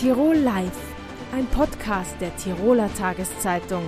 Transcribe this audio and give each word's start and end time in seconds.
Tirol 0.00 0.36
Live, 0.36 0.94
ein 1.30 1.44
Podcast 1.48 2.18
der 2.22 2.34
Tiroler 2.34 2.88
Tageszeitung. 2.94 3.82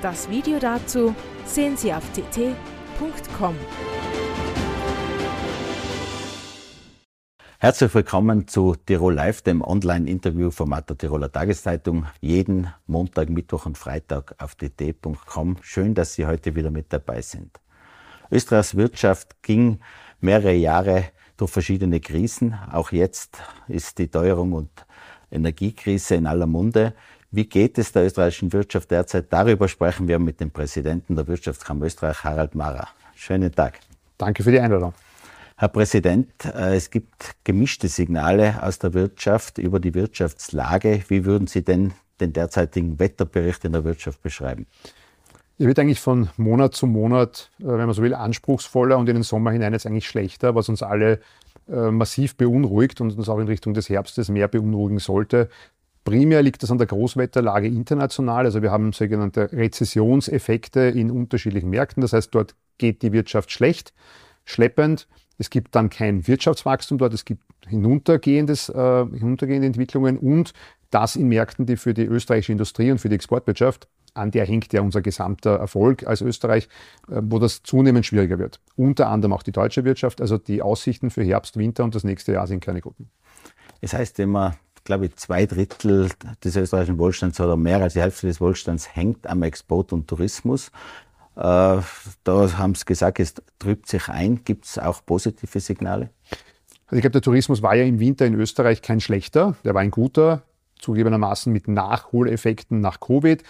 Das 0.00 0.30
Video 0.30 0.60
dazu 0.60 1.12
sehen 1.44 1.76
Sie 1.76 1.92
auf 1.92 2.08
tt.com. 2.12 3.56
Herzlich 7.58 7.92
willkommen 7.96 8.46
zu 8.46 8.76
Tirol 8.76 9.14
Live, 9.14 9.42
dem 9.42 9.60
Online-Interview-Format 9.60 10.90
der 10.90 10.98
Tiroler 10.98 11.32
Tageszeitung. 11.32 12.06
Jeden 12.20 12.68
Montag, 12.86 13.28
Mittwoch 13.28 13.66
und 13.66 13.76
Freitag 13.76 14.36
auf 14.38 14.54
tt.com. 14.54 15.56
Schön, 15.62 15.94
dass 15.94 16.14
Sie 16.14 16.26
heute 16.26 16.54
wieder 16.54 16.70
mit 16.70 16.92
dabei 16.92 17.22
sind. 17.22 17.58
Österreichs 18.30 18.76
Wirtschaft 18.76 19.42
ging 19.42 19.80
mehrere 20.20 20.54
Jahre 20.54 21.06
durch 21.36 21.50
verschiedene 21.50 21.98
Krisen. 21.98 22.54
Auch 22.70 22.92
jetzt 22.92 23.42
ist 23.66 23.98
die 23.98 24.06
Teuerung 24.06 24.52
und 24.52 24.70
Energiekrise 25.34 26.14
in 26.14 26.26
aller 26.26 26.46
Munde. 26.46 26.94
Wie 27.30 27.44
geht 27.44 27.78
es 27.78 27.92
der 27.92 28.04
österreichischen 28.04 28.52
Wirtschaft 28.52 28.90
derzeit? 28.90 29.26
Darüber 29.30 29.68
sprechen 29.68 30.06
wir 30.06 30.18
mit 30.18 30.40
dem 30.40 30.50
Präsidenten 30.50 31.16
der 31.16 31.26
Wirtschaftskammer 31.26 31.86
Österreich, 31.86 32.22
Harald 32.22 32.54
Mara. 32.54 32.88
Schönen 33.14 33.52
Tag. 33.52 33.80
Danke 34.18 34.42
für 34.42 34.52
die 34.52 34.60
Einladung. 34.60 34.94
Herr 35.56 35.68
Präsident, 35.68 36.44
äh, 36.44 36.76
es 36.76 36.90
gibt 36.90 37.36
gemischte 37.44 37.88
Signale 37.88 38.62
aus 38.62 38.78
der 38.78 38.92
Wirtschaft 38.92 39.58
über 39.58 39.78
die 39.80 39.94
Wirtschaftslage. 39.94 41.04
Wie 41.08 41.24
würden 41.24 41.46
Sie 41.46 41.62
denn 41.62 41.92
den 42.20 42.32
derzeitigen 42.32 42.98
Wetterbericht 42.98 43.64
in 43.64 43.72
der 43.72 43.84
Wirtschaft 43.84 44.22
beschreiben? 44.22 44.66
Er 45.58 45.68
wird 45.68 45.78
eigentlich 45.78 46.00
von 46.00 46.28
Monat 46.36 46.74
zu 46.74 46.86
Monat, 46.86 47.50
äh, 47.60 47.66
wenn 47.66 47.86
man 47.86 47.92
so 47.92 48.02
will, 48.02 48.14
anspruchsvoller 48.14 48.98
und 48.98 49.08
in 49.08 49.14
den 49.14 49.22
Sommer 49.22 49.52
hinein 49.52 49.72
jetzt 49.72 49.86
eigentlich 49.86 50.08
schlechter, 50.08 50.54
was 50.54 50.68
uns 50.68 50.82
alle 50.82 51.20
äh, 51.68 51.90
massiv 51.90 52.36
beunruhigt 52.36 53.00
und 53.00 53.16
uns 53.16 53.28
auch 53.28 53.38
in 53.38 53.46
Richtung 53.46 53.74
des 53.74 53.88
Herbstes 53.88 54.28
mehr 54.28 54.48
beunruhigen 54.48 54.98
sollte. 54.98 55.48
Primär 56.04 56.42
liegt 56.42 56.62
das 56.62 56.70
an 56.70 56.78
der 56.78 56.86
Großwetterlage 56.86 57.66
international. 57.66 58.44
Also 58.44 58.60
wir 58.60 58.70
haben 58.70 58.92
sogenannte 58.92 59.50
Rezessionseffekte 59.52 60.80
in 60.80 61.10
unterschiedlichen 61.10 61.70
Märkten. 61.70 62.02
Das 62.02 62.12
heißt, 62.12 62.34
dort 62.34 62.54
geht 62.76 63.02
die 63.02 63.12
Wirtschaft 63.12 63.50
schlecht, 63.50 63.94
schleppend. 64.44 65.08
Es 65.38 65.50
gibt 65.50 65.74
dann 65.74 65.88
kein 65.88 66.26
Wirtschaftswachstum 66.28 66.98
dort, 66.98 67.14
es 67.14 67.24
gibt 67.24 67.42
hinuntergehendes, 67.66 68.68
äh, 68.68 69.06
hinuntergehende 69.06 69.66
Entwicklungen 69.66 70.18
und 70.18 70.52
das 70.90 71.16
in 71.16 71.28
Märkten, 71.28 71.66
die 71.66 71.76
für 71.76 71.94
die 71.94 72.04
österreichische 72.04 72.52
Industrie 72.52 72.90
und 72.90 72.98
für 72.98 73.08
die 73.08 73.16
Exportwirtschaft 73.16 73.88
an 74.14 74.30
der 74.30 74.46
hängt 74.46 74.72
ja 74.72 74.80
unser 74.80 75.02
gesamter 75.02 75.56
Erfolg 75.56 76.06
als 76.06 76.20
Österreich, 76.20 76.68
äh, 77.08 77.20
wo 77.22 77.38
das 77.38 77.62
zunehmend 77.62 78.06
schwieriger 78.06 78.38
wird. 78.38 78.60
Unter 78.76 79.08
anderem 79.08 79.32
auch 79.32 79.42
die 79.42 79.52
deutsche 79.52 79.84
Wirtschaft. 79.84 80.20
Also 80.20 80.38
die 80.38 80.62
Aussichten 80.62 81.10
für 81.10 81.22
Herbst, 81.22 81.56
Winter 81.56 81.84
und 81.84 81.94
das 81.94 82.04
nächste 82.04 82.32
Jahr 82.32 82.46
sind 82.46 82.60
keine 82.60 82.80
guten. 82.80 83.10
Es 83.80 83.92
heißt 83.92 84.18
immer, 84.20 84.56
glaube 84.84 85.06
ich, 85.06 85.16
zwei 85.16 85.46
Drittel 85.46 86.10
des 86.42 86.56
österreichischen 86.56 86.98
Wohlstands 86.98 87.40
oder 87.40 87.56
mehr 87.56 87.78
als 87.78 87.94
die 87.94 88.00
Hälfte 88.00 88.26
des 88.26 88.40
Wohlstands 88.40 88.94
hängt 88.94 89.26
am 89.26 89.42
Export 89.42 89.92
und 89.92 90.08
Tourismus. 90.08 90.68
Äh, 91.36 91.40
da 91.40 92.58
haben 92.58 92.74
Sie 92.74 92.84
gesagt, 92.84 93.18
es 93.20 93.34
trübt 93.58 93.88
sich 93.88 94.08
ein. 94.08 94.44
Gibt 94.44 94.66
es 94.66 94.78
auch 94.78 95.04
positive 95.04 95.60
Signale? 95.60 96.10
Also 96.86 96.96
ich 96.96 97.00
glaube, 97.00 97.12
der 97.12 97.22
Tourismus 97.22 97.62
war 97.62 97.74
ja 97.74 97.84
im 97.84 97.98
Winter 97.98 98.26
in 98.26 98.34
Österreich 98.34 98.82
kein 98.82 99.00
schlechter, 99.00 99.56
der 99.64 99.74
war 99.74 99.80
ein 99.80 99.90
guter, 99.90 100.42
zugegebenermaßen 100.78 101.52
mit 101.52 101.66
Nachholeffekten 101.66 102.80
nach 102.80 103.00
Covid. 103.00 103.42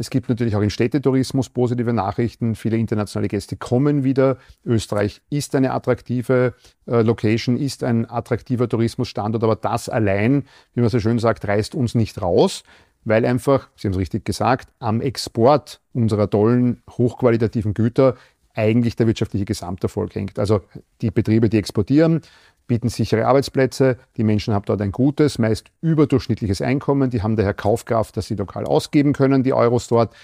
Es 0.00 0.08
gibt 0.08 0.30
natürlich 0.30 0.56
auch 0.56 0.62
im 0.62 0.70
Städtetourismus 0.70 1.50
positive 1.50 1.92
Nachrichten. 1.92 2.54
Viele 2.54 2.78
internationale 2.78 3.28
Gäste 3.28 3.56
kommen 3.56 4.02
wieder. 4.02 4.38
Österreich 4.64 5.20
ist 5.28 5.54
eine 5.54 5.74
attraktive 5.74 6.54
äh, 6.86 7.02
Location, 7.02 7.58
ist 7.58 7.84
ein 7.84 8.08
attraktiver 8.08 8.66
Tourismusstandort, 8.66 9.44
aber 9.44 9.56
das 9.56 9.90
allein, 9.90 10.44
wie 10.72 10.80
man 10.80 10.88
so 10.88 11.00
schön 11.00 11.18
sagt, 11.18 11.46
reißt 11.46 11.74
uns 11.74 11.94
nicht 11.94 12.22
raus, 12.22 12.62
weil 13.04 13.26
einfach, 13.26 13.68
Sie 13.76 13.88
haben 13.88 13.92
es 13.92 13.98
richtig 13.98 14.24
gesagt, 14.24 14.70
am 14.78 15.02
Export 15.02 15.82
unserer 15.92 16.30
tollen, 16.30 16.82
hochqualitativen 16.88 17.74
Güter 17.74 18.16
eigentlich 18.54 18.96
der 18.96 19.06
wirtschaftliche 19.06 19.44
Gesamterfolg 19.44 20.14
hängt. 20.14 20.38
Also 20.38 20.62
die 21.02 21.10
Betriebe, 21.10 21.50
die 21.50 21.58
exportieren, 21.58 22.22
bieten 22.70 22.88
sichere 22.88 23.26
Arbeitsplätze, 23.26 23.96
die 24.16 24.22
Menschen 24.22 24.54
haben 24.54 24.64
dort 24.64 24.80
ein 24.80 24.92
gutes, 24.92 25.40
meist 25.40 25.66
überdurchschnittliches 25.80 26.62
Einkommen, 26.62 27.10
die 27.10 27.20
haben 27.20 27.34
daher 27.34 27.52
Kaufkraft, 27.52 28.16
dass 28.16 28.28
sie 28.28 28.36
lokal 28.36 28.64
ausgeben 28.64 29.12
können, 29.12 29.42
die 29.42 29.52
Euros 29.52 29.88
dort, 29.88 30.14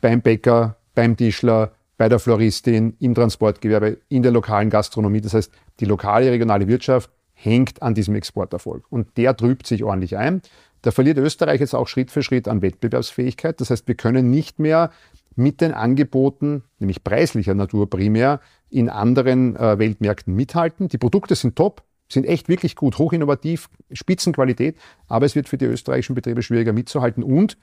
beim 0.00 0.20
Bäcker, 0.20 0.74
beim 0.96 1.16
Tischler, 1.16 1.70
bei 1.96 2.08
der 2.08 2.18
Floristin, 2.18 2.96
im 2.98 3.14
Transportgewerbe, 3.14 3.98
in 4.08 4.24
der 4.24 4.32
lokalen 4.32 4.70
Gastronomie. 4.70 5.20
Das 5.20 5.34
heißt, 5.34 5.52
die 5.78 5.84
lokale, 5.84 6.32
regionale 6.32 6.66
Wirtschaft 6.66 7.10
hängt 7.32 7.80
an 7.80 7.94
diesem 7.94 8.16
Exporterfolg. 8.16 8.84
Und 8.90 9.16
der 9.16 9.36
trübt 9.36 9.68
sich 9.68 9.84
ordentlich 9.84 10.16
ein. 10.16 10.42
Da 10.82 10.90
verliert 10.90 11.18
Österreich 11.18 11.60
jetzt 11.60 11.76
auch 11.76 11.86
Schritt 11.86 12.10
für 12.10 12.24
Schritt 12.24 12.48
an 12.48 12.60
Wettbewerbsfähigkeit. 12.60 13.60
Das 13.60 13.70
heißt, 13.70 13.86
wir 13.86 13.94
können 13.94 14.30
nicht 14.30 14.58
mehr 14.58 14.90
mit 15.38 15.60
den 15.60 15.72
Angeboten, 15.72 16.64
nämlich 16.78 17.04
preislicher 17.04 17.54
Natur 17.54 17.88
primär, 17.88 18.40
in 18.70 18.88
anderen 18.88 19.56
äh, 19.56 19.78
Weltmärkten 19.78 20.34
mithalten. 20.34 20.88
Die 20.88 20.98
Produkte 20.98 21.34
sind 21.34 21.56
top, 21.56 21.82
sind 22.10 22.26
echt 22.26 22.48
wirklich 22.48 22.76
gut, 22.76 22.98
hochinnovativ, 22.98 23.68
Spitzenqualität, 23.92 24.76
aber 25.06 25.26
es 25.26 25.34
wird 25.34 25.48
für 25.48 25.58
die 25.58 25.66
österreichischen 25.66 26.14
Betriebe 26.14 26.42
schwieriger 26.42 26.72
mitzuhalten 26.72 27.22
und 27.22 27.56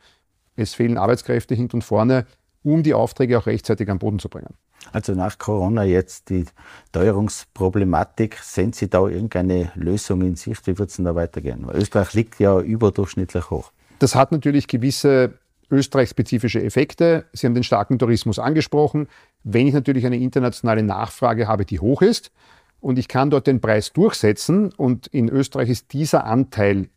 es 0.56 0.74
fehlen 0.74 0.98
Arbeitskräfte 0.98 1.54
hinten 1.54 1.78
und 1.78 1.82
vorne, 1.84 2.26
um 2.64 2.82
die 2.82 2.94
Aufträge 2.94 3.38
auch 3.38 3.46
rechtzeitig 3.46 3.90
am 3.90 4.00
Boden 4.00 4.20
zu 4.20 4.30
bringen. 4.30 4.56
Also 4.92 5.14
nach 5.14 5.38
Corona 5.38 5.84
jetzt 5.84 6.30
die 6.30 6.46
Teuerungsproblematik, 6.92 8.38
sehen 8.42 8.74
Sie 8.74 8.90
da 8.90 9.08
irgendeine 9.08 9.72
Lösung 9.76 10.22
in 10.22 10.36
Sicht? 10.36 10.66
Wie 10.68 10.78
wird 10.78 10.90
es 10.90 10.96
denn 10.96 11.06
da 11.06 11.16
weitergehen? 11.16 11.68
Österreich 11.74 12.14
liegt 12.14 12.40
ja 12.40 12.60
überdurchschnittlich 12.60 13.50
hoch. 13.50 13.72
Das 14.00 14.16
hat 14.16 14.32
natürlich 14.32 14.68
gewisse 14.68 15.34
österreichspezifische 15.72 16.64
Effekte. 16.64 17.26
Sie 17.34 17.46
haben 17.46 17.54
den 17.54 17.64
starken 17.64 18.00
Tourismus 18.00 18.40
angesprochen. 18.40 19.08
Wenn 19.44 19.68
ich 19.68 19.74
natürlich 19.74 20.06
eine 20.06 20.18
internationale 20.18 20.84
Nachfrage 20.84 21.48
habe, 21.48 21.66
die 21.66 21.80
hoch 21.80 22.02
ist 22.02 22.32
und 22.80 23.00
ich 23.00 23.08
kann 23.08 23.30
dort 23.30 23.48
den 23.48 23.62
Preis 23.62 23.94
durchsetzen 23.94 24.72
und 24.74 25.08
in 25.08 25.30
Österreich 25.30 25.70
ist 25.70 25.94
dieser 25.94 26.26
Anteil 26.26 26.90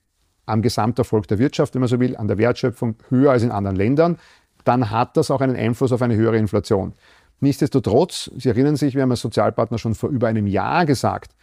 am 0.46 0.62
Gesamterfolg 0.62 1.28
der 1.28 1.38
Wirtschaft, 1.38 1.74
wenn 1.74 1.80
man 1.80 1.88
so 1.88 2.00
will, 2.00 2.16
an 2.16 2.28
der 2.28 2.38
Wertschöpfung 2.38 2.96
höher 3.08 3.32
als 3.32 3.42
in 3.42 3.50
anderen 3.50 3.76
Ländern, 3.76 4.18
dann 4.64 4.90
hat 4.90 5.16
das 5.16 5.30
auch 5.30 5.40
einen 5.40 5.56
Einfluss 5.56 5.92
auf 5.92 6.02
eine 6.02 6.16
höhere 6.16 6.38
Inflation. 6.38 6.94
Nichtsdestotrotz, 7.40 8.30
Sie 8.36 8.48
erinnern 8.48 8.76
sich, 8.76 8.94
wir 8.94 9.02
haben 9.02 9.10
als 9.10 9.20
Sozialpartner 9.20 9.78
schon 9.78 9.94
vor 9.94 10.10
über 10.10 10.28
einem 10.28 10.46
Jahr 10.46 10.86
gesagt, 10.86 11.34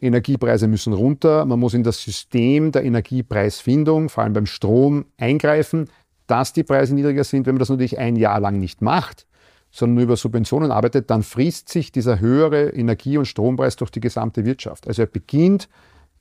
Energiepreise 0.00 0.66
müssen 0.68 0.92
runter, 0.92 1.44
man 1.44 1.60
muss 1.60 1.74
in 1.74 1.84
das 1.84 2.02
System 2.02 2.72
der 2.72 2.84
Energiepreisfindung, 2.84 4.08
vor 4.08 4.24
allem 4.24 4.32
beim 4.32 4.46
Strom, 4.46 5.06
eingreifen 5.16 5.88
dass 6.26 6.52
die 6.52 6.62
Preise 6.62 6.94
niedriger 6.94 7.24
sind. 7.24 7.46
Wenn 7.46 7.54
man 7.54 7.60
das 7.60 7.68
natürlich 7.68 7.98
ein 7.98 8.16
Jahr 8.16 8.40
lang 8.40 8.58
nicht 8.58 8.82
macht, 8.82 9.26
sondern 9.70 9.94
nur 9.94 10.04
über 10.04 10.16
Subventionen 10.16 10.70
arbeitet, 10.70 11.10
dann 11.10 11.22
frisst 11.22 11.70
sich 11.70 11.92
dieser 11.92 12.20
höhere 12.20 12.70
Energie- 12.70 13.18
und 13.18 13.26
Strompreis 13.26 13.76
durch 13.76 13.90
die 13.90 14.00
gesamte 14.00 14.44
Wirtschaft. 14.44 14.86
Also 14.86 15.02
er 15.02 15.06
beginnt 15.06 15.68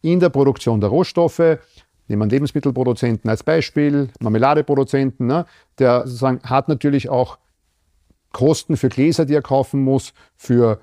in 0.02 0.20
der 0.20 0.30
Produktion 0.30 0.80
der 0.80 0.90
Rohstoffe, 0.90 1.60
nehmen 2.08 2.22
wir 2.22 2.28
Lebensmittelproduzenten 2.28 3.30
als 3.30 3.44
Beispiel, 3.44 4.10
Marmeladeproduzenten, 4.20 5.28
ne, 5.28 5.46
der 5.80 6.08
sozusagen 6.08 6.42
hat 6.44 6.70
natürlich 6.70 7.10
auch 7.10 7.38
Kosten 8.32 8.78
für 8.78 8.90
Gläser, 8.90 9.26
die 9.26 9.34
er 9.34 9.42
kaufen 9.42 9.84
muss, 9.84 10.14
für 10.36 10.80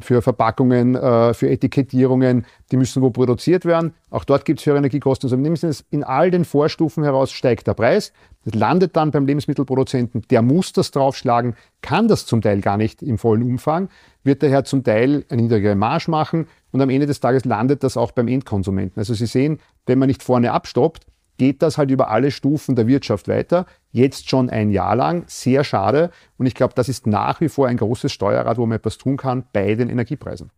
für 0.00 0.22
Verpackungen, 0.22 0.94
äh, 0.94 1.34
für 1.34 1.50
Etikettierungen, 1.50 2.46
die 2.70 2.76
müssen 2.76 3.02
wo 3.02 3.10
produziert 3.10 3.64
werden. 3.64 3.94
Auch 4.10 4.24
dort 4.24 4.44
gibt 4.44 4.60
es 4.60 4.66
höhere 4.66 4.78
Energiekosten. 4.78 5.26
Also 5.26 5.36
mindestens 5.36 5.84
in 5.90 6.04
all 6.04 6.30
den 6.30 6.44
Vorstufen 6.44 7.04
heraus 7.04 7.32
steigt 7.32 7.66
der 7.66 7.74
Preis. 7.74 8.12
Das 8.44 8.54
landet 8.54 8.96
dann 8.96 9.10
beim 9.10 9.26
Lebensmittelproduzenten. 9.26 10.22
Der 10.30 10.42
muss 10.42 10.72
das 10.72 10.90
draufschlagen, 10.90 11.54
kann 11.80 12.08
das 12.08 12.26
zum 12.26 12.42
Teil 12.42 12.60
gar 12.60 12.76
nicht 12.76 13.02
im 13.02 13.18
vollen 13.18 13.42
Umfang, 13.42 13.88
wird 14.24 14.42
daher 14.42 14.64
zum 14.64 14.84
Teil 14.84 15.24
eine 15.28 15.42
niedrigere 15.42 15.74
Marge 15.74 16.10
machen 16.10 16.46
und 16.70 16.80
am 16.80 16.90
Ende 16.90 17.06
des 17.06 17.20
Tages 17.20 17.44
landet 17.44 17.84
das 17.84 17.96
auch 17.96 18.12
beim 18.12 18.28
Endkonsumenten. 18.28 18.98
Also 18.98 19.14
Sie 19.14 19.26
sehen, 19.26 19.58
wenn 19.86 19.98
man 19.98 20.08
nicht 20.08 20.22
vorne 20.22 20.52
abstoppt, 20.52 21.06
geht 21.42 21.60
das 21.60 21.76
halt 21.76 21.90
über 21.90 22.08
alle 22.08 22.30
Stufen 22.30 22.76
der 22.76 22.86
Wirtschaft 22.86 23.26
weiter. 23.26 23.66
Jetzt 23.90 24.30
schon 24.30 24.48
ein 24.48 24.70
Jahr 24.70 24.94
lang. 24.94 25.24
Sehr 25.26 25.64
schade. 25.64 26.12
Und 26.38 26.46
ich 26.46 26.54
glaube, 26.54 26.74
das 26.76 26.88
ist 26.88 27.08
nach 27.08 27.40
wie 27.40 27.48
vor 27.48 27.66
ein 27.66 27.78
großes 27.78 28.12
Steuerrad, 28.12 28.58
wo 28.58 28.66
man 28.66 28.76
etwas 28.76 28.96
tun 28.96 29.16
kann 29.16 29.42
bei 29.52 29.74
den 29.74 29.90
Energiepreisen. 29.90 30.50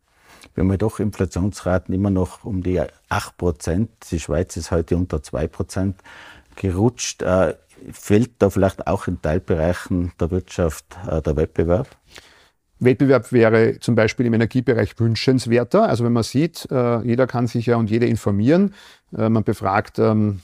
Wir 0.54 0.62
haben 0.62 0.70
ja 0.70 0.76
doch 0.76 1.00
Inflationsraten 1.00 1.94
immer 1.94 2.10
noch 2.10 2.44
um 2.44 2.62
die 2.62 2.82
8 3.08 3.38
Prozent. 3.38 3.88
Die 4.10 4.20
Schweiz 4.20 4.58
ist 4.58 4.72
heute 4.72 4.98
unter 4.98 5.22
2 5.22 5.46
Prozent 5.46 5.96
gerutscht. 6.54 7.22
Äh, 7.22 7.54
fehlt 7.90 8.32
da 8.40 8.50
vielleicht 8.50 8.86
auch 8.86 9.08
in 9.08 9.22
Teilbereichen 9.22 10.12
der 10.20 10.30
Wirtschaft 10.30 10.84
äh, 11.10 11.22
der 11.22 11.34
Wettbewerb? 11.36 11.88
Wettbewerb 12.78 13.32
wäre 13.32 13.78
zum 13.80 13.94
Beispiel 13.94 14.26
im 14.26 14.34
Energiebereich 14.34 15.00
wünschenswerter. 15.00 15.88
Also 15.88 16.04
wenn 16.04 16.12
man 16.12 16.24
sieht, 16.24 16.68
äh, 16.70 17.00
jeder 17.00 17.26
kann 17.26 17.46
sich 17.46 17.64
ja 17.64 17.76
und 17.76 17.88
jede 17.88 18.04
informieren. 18.04 18.74
Man 19.10 19.44
befragt 19.44 19.98
ähm, 20.00 20.40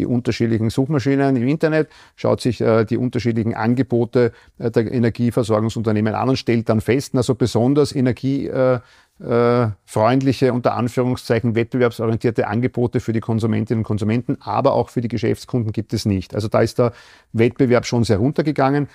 die 0.00 0.06
unterschiedlichen 0.06 0.70
Suchmaschinen 0.70 1.36
im 1.36 1.46
Internet, 1.46 1.88
schaut 2.16 2.40
sich 2.40 2.60
äh, 2.60 2.84
die 2.84 2.96
unterschiedlichen 2.96 3.54
Angebote 3.54 4.32
äh, 4.58 4.70
der 4.70 4.90
Energieversorgungsunternehmen 4.90 6.14
an 6.14 6.30
und 6.30 6.36
stellt 6.36 6.68
dann 6.68 6.80
fest, 6.80 7.14
also 7.14 7.34
besonders 7.34 7.94
energiefreundliche, 7.94 10.46
äh, 10.46 10.50
unter 10.50 10.74
Anführungszeichen 10.74 11.54
wettbewerbsorientierte 11.54 12.48
Angebote 12.48 13.00
für 13.00 13.12
die 13.12 13.20
Konsumentinnen 13.20 13.80
und 13.80 13.84
Konsumenten, 13.84 14.38
aber 14.40 14.72
auch 14.72 14.88
für 14.88 15.02
die 15.02 15.08
Geschäftskunden 15.08 15.72
gibt 15.72 15.92
es 15.92 16.06
nicht. 16.06 16.34
Also 16.34 16.48
da 16.48 16.62
ist 16.62 16.78
der 16.78 16.92
Wettbewerb 17.32 17.86
schon 17.86 18.04
sehr 18.04 18.16
runtergegangen. 18.16 18.88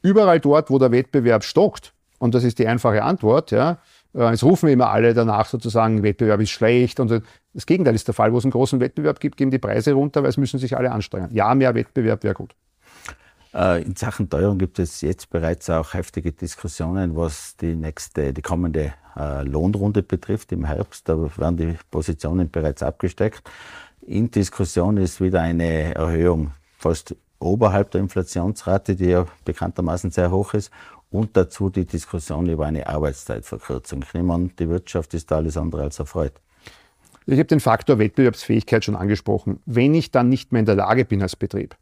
Überall 0.00 0.40
dort, 0.40 0.70
wo 0.70 0.78
der 0.78 0.92
Wettbewerb 0.92 1.44
stockt, 1.44 1.92
und 2.18 2.34
das 2.34 2.44
ist 2.44 2.60
die 2.60 2.68
einfache 2.68 3.02
Antwort, 3.02 3.50
ja, 3.50 3.78
äh, 4.14 4.32
es 4.32 4.42
rufen 4.42 4.68
immer 4.68 4.90
alle 4.90 5.14
danach 5.14 5.46
sozusagen, 5.46 6.02
Wettbewerb 6.02 6.40
ist 6.40 6.50
schlecht. 6.50 7.00
Und 7.00 7.22
das 7.54 7.66
Gegenteil 7.66 7.94
ist 7.94 8.06
der 8.08 8.14
Fall. 8.14 8.32
Wo 8.32 8.38
es 8.38 8.44
einen 8.44 8.52
großen 8.52 8.80
Wettbewerb 8.80 9.20
gibt, 9.20 9.36
gehen 9.36 9.50
die 9.50 9.58
Preise 9.58 9.92
runter, 9.92 10.22
weil 10.22 10.30
es 10.30 10.36
müssen 10.36 10.58
sich 10.58 10.76
alle 10.76 10.90
anstrengen. 10.90 11.28
Ja, 11.32 11.54
mehr 11.54 11.74
Wettbewerb 11.74 12.22
wäre 12.24 12.34
gut. 12.34 12.54
Äh, 13.54 13.82
in 13.82 13.96
Sachen 13.96 14.30
Teuerung 14.30 14.58
gibt 14.58 14.78
es 14.78 15.00
jetzt 15.02 15.30
bereits 15.30 15.68
auch 15.68 15.94
heftige 15.94 16.32
Diskussionen, 16.32 17.16
was 17.16 17.56
die 17.56 17.74
nächste, 17.74 18.32
die 18.32 18.42
kommende 18.42 18.94
äh, 19.16 19.42
Lohnrunde 19.42 20.02
betrifft 20.02 20.52
im 20.52 20.64
Herbst. 20.64 21.08
Da 21.08 21.18
werden 21.36 21.56
die 21.56 21.76
Positionen 21.90 22.50
bereits 22.50 22.82
abgesteckt. 22.82 23.42
In 24.00 24.30
Diskussion 24.30 24.96
ist 24.96 25.20
wieder 25.20 25.42
eine 25.42 25.94
Erhöhung 25.94 26.52
fast 26.78 27.14
oberhalb 27.38 27.90
der 27.90 28.00
Inflationsrate, 28.00 28.96
die 28.96 29.06
ja 29.06 29.26
bekanntermaßen 29.44 30.10
sehr 30.10 30.30
hoch 30.30 30.54
ist, 30.54 30.70
und 31.10 31.36
dazu 31.36 31.68
die 31.68 31.84
Diskussion 31.84 32.48
über 32.48 32.66
eine 32.66 32.86
Arbeitszeitverkürzung. 32.86 34.02
Ich 34.02 34.14
nehme 34.14 34.32
an, 34.32 34.52
die 34.58 34.68
Wirtschaft 34.68 35.12
ist 35.12 35.30
da 35.30 35.36
alles 35.36 35.56
andere 35.56 35.82
als 35.82 35.98
erfreut. 35.98 36.32
Ich 37.26 37.38
habe 37.38 37.44
den 37.44 37.60
Faktor 37.60 37.98
Wettbewerbsfähigkeit 37.98 38.84
schon 38.84 38.96
angesprochen. 38.96 39.60
Wenn 39.66 39.94
ich 39.94 40.10
dann 40.10 40.28
nicht 40.28 40.52
mehr 40.52 40.60
in 40.60 40.66
der 40.66 40.74
Lage 40.74 41.04
bin 41.04 41.22
als 41.22 41.36
Betrieb, 41.36 41.76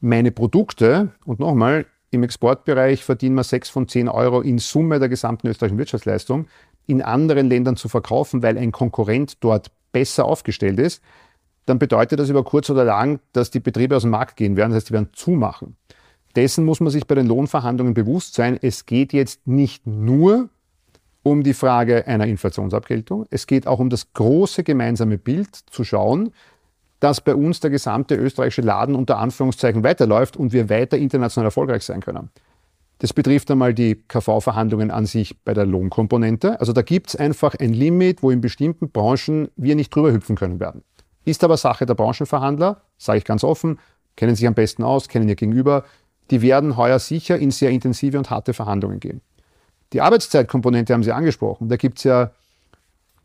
meine 0.00 0.32
Produkte, 0.32 1.12
und 1.24 1.40
nochmal, 1.40 1.86
im 2.10 2.22
Exportbereich 2.22 3.02
verdienen 3.02 3.34
wir 3.34 3.44
6 3.44 3.70
von 3.70 3.88
10 3.88 4.08
Euro 4.08 4.40
in 4.40 4.58
Summe 4.58 4.98
der 4.98 5.08
gesamten 5.08 5.48
österreichischen 5.48 5.78
Wirtschaftsleistung, 5.78 6.46
in 6.86 7.02
anderen 7.02 7.48
Ländern 7.48 7.76
zu 7.76 7.88
verkaufen, 7.88 8.42
weil 8.42 8.58
ein 8.58 8.72
Konkurrent 8.72 9.42
dort 9.42 9.70
besser 9.92 10.24
aufgestellt 10.26 10.78
ist, 10.78 11.02
dann 11.66 11.78
bedeutet 11.78 12.20
das 12.20 12.28
über 12.28 12.44
kurz 12.44 12.68
oder 12.68 12.84
lang, 12.84 13.20
dass 13.32 13.50
die 13.50 13.60
Betriebe 13.60 13.96
aus 13.96 14.02
dem 14.02 14.10
Markt 14.10 14.36
gehen 14.36 14.56
werden, 14.56 14.70
das 14.70 14.82
heißt, 14.82 14.90
die 14.90 14.94
werden 14.94 15.08
zumachen 15.12 15.76
dessen 16.36 16.64
muss 16.64 16.80
man 16.80 16.90
sich 16.90 17.06
bei 17.06 17.14
den 17.14 17.26
Lohnverhandlungen 17.26 17.94
bewusst 17.94 18.34
sein. 18.34 18.58
Es 18.60 18.86
geht 18.86 19.12
jetzt 19.12 19.46
nicht 19.46 19.86
nur 19.86 20.48
um 21.24 21.42
die 21.42 21.54
Frage 21.54 22.06
einer 22.06 22.26
Inflationsabgeltung. 22.26 23.26
Es 23.30 23.48
geht 23.48 23.66
auch 23.66 23.80
um 23.80 23.90
das 23.90 24.12
große 24.12 24.62
gemeinsame 24.62 25.18
Bild 25.18 25.56
zu 25.56 25.82
schauen, 25.82 26.30
dass 27.00 27.20
bei 27.20 27.34
uns 27.34 27.60
der 27.60 27.70
gesamte 27.70 28.14
österreichische 28.14 28.62
Laden 28.62 28.94
unter 28.94 29.18
Anführungszeichen 29.18 29.82
weiterläuft 29.82 30.36
und 30.36 30.52
wir 30.52 30.70
weiter 30.70 30.96
international 30.96 31.46
erfolgreich 31.46 31.82
sein 31.82 32.00
können. 32.00 32.30
Das 32.98 33.12
betrifft 33.12 33.50
einmal 33.50 33.74
die 33.74 33.96
KV-Verhandlungen 34.06 34.90
an 34.90 35.06
sich 35.06 35.36
bei 35.44 35.52
der 35.52 35.66
Lohnkomponente. 35.66 36.60
Also 36.60 36.72
da 36.72 36.82
gibt 36.82 37.08
es 37.08 37.16
einfach 37.16 37.54
ein 37.58 37.72
Limit, 37.72 38.22
wo 38.22 38.30
in 38.30 38.40
bestimmten 38.40 38.90
Branchen 38.90 39.48
wir 39.56 39.74
nicht 39.74 39.94
drüber 39.94 40.12
hüpfen 40.12 40.36
können 40.36 40.60
werden. 40.60 40.82
Ist 41.24 41.42
aber 41.42 41.56
Sache 41.56 41.86
der 41.86 41.94
Branchenverhandler, 41.94 42.82
sage 42.98 43.18
ich 43.18 43.24
ganz 43.24 43.44
offen, 43.44 43.78
kennen 44.16 44.36
sich 44.36 44.46
am 44.46 44.54
besten 44.54 44.84
aus, 44.84 45.08
kennen 45.08 45.28
ihr 45.28 45.36
Gegenüber, 45.36 45.84
die 46.30 46.42
werden 46.42 46.76
heuer 46.76 46.98
sicher 46.98 47.38
in 47.38 47.50
sehr 47.50 47.70
intensive 47.70 48.16
und 48.18 48.30
harte 48.30 48.52
Verhandlungen 48.52 49.00
gehen. 49.00 49.20
Die 49.92 50.00
Arbeitszeitkomponente 50.00 50.92
haben 50.92 51.02
Sie 51.02 51.12
angesprochen. 51.12 51.68
Da 51.68 51.76
gibt 51.76 51.98
es 51.98 52.04
ja 52.04 52.32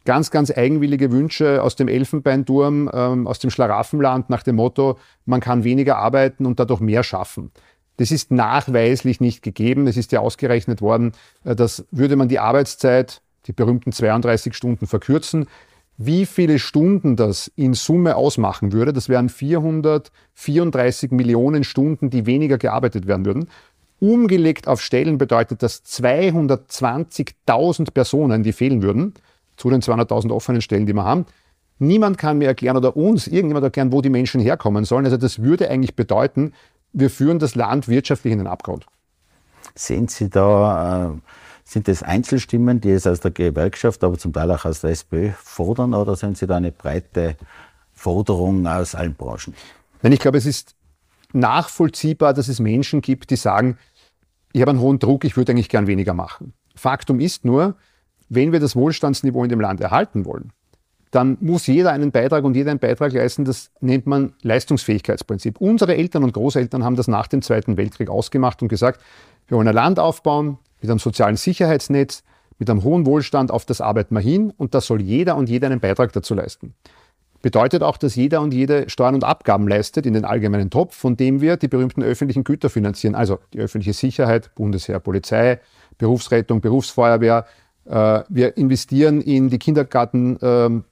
ganz, 0.06 0.32
ganz 0.32 0.52
eigenwillige 0.56 1.12
Wünsche 1.12 1.62
aus 1.62 1.76
dem 1.76 1.88
Elfenbeinturm, 1.88 2.90
ähm, 2.94 3.28
aus 3.28 3.40
dem 3.40 3.50
Schlaraffenland 3.50 4.30
nach 4.30 4.44
dem 4.44 4.56
Motto, 4.56 4.98
man 5.26 5.40
kann 5.40 5.64
weniger 5.64 5.98
arbeiten 5.98 6.46
und 6.46 6.60
dadurch 6.60 6.80
mehr 6.80 7.04
schaffen. 7.04 7.52
Das 7.98 8.12
ist 8.12 8.32
nachweislich 8.32 9.20
nicht 9.20 9.44
gegeben. 9.44 9.86
Es 9.86 9.98
ist 9.98 10.12
ja 10.12 10.22
ausgerechnet 10.22 10.82
worden, 10.82 11.12
äh, 11.44 11.56
dass 11.56 11.86
würde 11.92 12.16
man 12.16 12.30
die 12.30 12.40
Arbeitszeit, 12.40 13.22
die 13.46 13.54
berühmten 13.54 13.92
32 13.92 14.56
Stunden 14.56 14.88
verkürzen, 14.88 15.48
wie 15.98 16.26
viele 16.26 16.60
Stunden 16.60 17.18
das 17.18 17.52
in 17.58 17.74
Summe 17.74 18.16
ausmachen 18.16 18.72
würde. 18.72 18.94
Das 18.94 19.10
wären 19.10 19.28
434 19.28 21.12
Millionen 21.12 21.66
Stunden, 21.66 22.10
die 22.10 22.26
weniger 22.26 22.58
gearbeitet 22.58 23.06
werden 23.06 23.26
würden. 23.26 23.50
Umgelegt 24.00 24.68
auf 24.68 24.82
Stellen 24.82 25.18
bedeutet 25.18 25.64
das 25.64 25.84
220.000 25.84 27.92
Personen, 27.92 28.44
die 28.44 28.54
fehlen 28.54 28.82
würden, 28.82 29.14
zu 29.58 29.70
den 29.70 29.82
200.000 29.82 30.32
offenen 30.32 30.62
Stellen, 30.62 30.86
die 30.86 30.94
wir 30.94 31.04
haben. 31.04 31.26
Niemand 31.80 32.18
kann 32.18 32.38
mir 32.38 32.48
erklären 32.48 32.78
oder 32.78 32.96
uns 32.96 33.28
irgendjemand 33.28 33.64
erklären, 33.64 33.92
wo 33.92 34.02
die 34.02 34.10
Menschen 34.10 34.42
herkommen 34.42 34.86
sollen. 34.86 35.06
Also 35.06 35.18
das 35.18 35.42
würde 35.42 35.70
eigentlich 35.70 35.96
bedeuten, 35.96 36.54
wir 36.94 37.10
führen 37.10 37.40
das 37.40 37.56
Land 37.56 37.88
wirtschaftlich 37.88 38.32
in 38.32 38.40
den 38.40 38.48
Abgrund. 38.48 38.86
Sehen 39.76 40.08
Sie 40.08 40.30
da 40.30 41.12
äh 41.12 41.20
sind 41.70 41.88
das 41.88 42.02
Einzelstimmen, 42.02 42.82
die 42.82 42.90
es 42.90 43.06
aus 43.06 43.20
der 43.20 43.30
Gewerkschaft, 43.30 44.04
aber 44.04 44.18
zum 44.18 44.34
Teil 44.34 44.50
auch 44.52 44.66
aus 44.66 44.82
der 44.82 44.90
SPÖ 44.90 45.32
fordern, 45.38 45.94
oder 45.94 46.16
sind 46.16 46.38
Sie 46.38 46.48
da 46.48 46.58
eine 46.58 46.72
breite 46.72 47.38
Forderung 47.94 48.66
aus 48.66 48.96
allen 48.96 49.14
Branchen? 49.14 49.54
Nein, 50.02 50.14
ich 50.14 50.20
glaube, 50.20 50.40
es 50.40 50.48
ist 50.48 50.76
nachvollziehbar, 51.34 52.34
dass 52.34 52.48
es 52.48 52.60
Menschen 52.60 53.02
gibt, 53.02 53.30
die 53.30 53.36
sagen, 53.36 53.78
ich 54.54 54.62
habe 54.62 54.72
einen 54.72 54.80
hohen 54.80 55.00
Druck, 55.00 55.26
ich 55.26 55.38
würde 55.38 55.52
eigentlich 55.52 55.70
gern 55.70 55.88
weniger 55.88 56.14
machen. 56.14 56.54
Faktum 56.76 57.20
ist 57.20 57.46
nur, 57.46 57.76
wenn 58.30 58.52
wir 58.52 58.60
das 58.60 58.76
Wohlstandsniveau 58.76 59.44
in 59.44 59.50
dem 59.50 59.62
Land 59.62 59.82
erhalten 59.82 60.26
wollen, 60.26 60.52
dann 61.12 61.38
muss 61.42 61.66
jeder 61.66 61.92
einen 61.92 62.12
Beitrag 62.12 62.44
und 62.44 62.56
jeder 62.56 62.72
einen 62.72 62.80
Beitrag 62.80 63.14
leisten. 63.14 63.44
Das 63.44 63.72
nennt 63.80 64.06
man 64.06 64.34
Leistungsfähigkeitsprinzip. 64.44 65.60
Unsere 65.60 65.96
Eltern 65.96 66.24
und 66.24 66.34
Großeltern 66.34 66.84
haben 66.84 66.96
das 66.96 67.08
nach 67.08 67.28
dem 67.28 67.42
Zweiten 67.42 67.78
Weltkrieg 67.78 68.10
ausgemacht 68.10 68.62
und 68.62 68.68
gesagt, 68.68 69.02
wir 69.48 69.58
wollen 69.58 69.68
ein 69.68 69.74
Land 69.74 70.00
aufbauen, 70.00 70.60
mit 70.82 70.90
einem 70.90 71.00
sozialen 71.00 71.36
Sicherheitsnetz, 71.36 72.24
mit 72.60 72.70
einem 72.70 72.84
hohen 72.84 73.06
Wohlstand, 73.06 73.52
auf 73.52 73.66
das 73.66 73.82
arbeiten 73.82 74.14
wir 74.14 74.22
hin 74.22 74.54
und 74.56 74.76
da 74.76 74.82
soll 74.82 75.02
jeder 75.02 75.36
und 75.36 75.50
jeder 75.50 75.68
einen 75.68 75.80
Beitrag 75.80 76.14
dazu 76.14 76.36
leisten. 76.36 76.76
Bedeutet 77.42 77.84
auch, 77.84 77.98
dass 77.98 78.16
jeder 78.16 78.42
und 78.42 78.54
jede 78.54 78.90
Steuern 78.90 79.16
und 79.16 79.24
Abgaben 79.24 79.68
leistet 79.68 80.06
in 80.06 80.14
den 80.14 80.26
allgemeinen 80.26 80.70
Topf, 80.70 80.96
von 80.96 81.16
dem 81.16 81.40
wir 81.40 81.56
die 81.56 81.70
berühmten 81.70 82.04
öffentlichen 82.04 82.44
Güter 82.44 82.70
finanzieren, 82.70 83.16
also 83.16 83.40
die 83.54 83.60
öffentliche 83.60 83.94
Sicherheit, 83.94 84.54
Bundesheer, 84.56 85.00
Polizei, 85.00 85.60
Berufsrettung, 85.98 86.60
Berufsfeuerwehr. 86.60 87.46
Äh, 87.86 88.24
wir 88.28 88.58
investieren 88.58 89.22
in 89.22 89.50
die 89.50 89.60
Kindergarten, 89.60 90.38
ähm, 90.42 90.84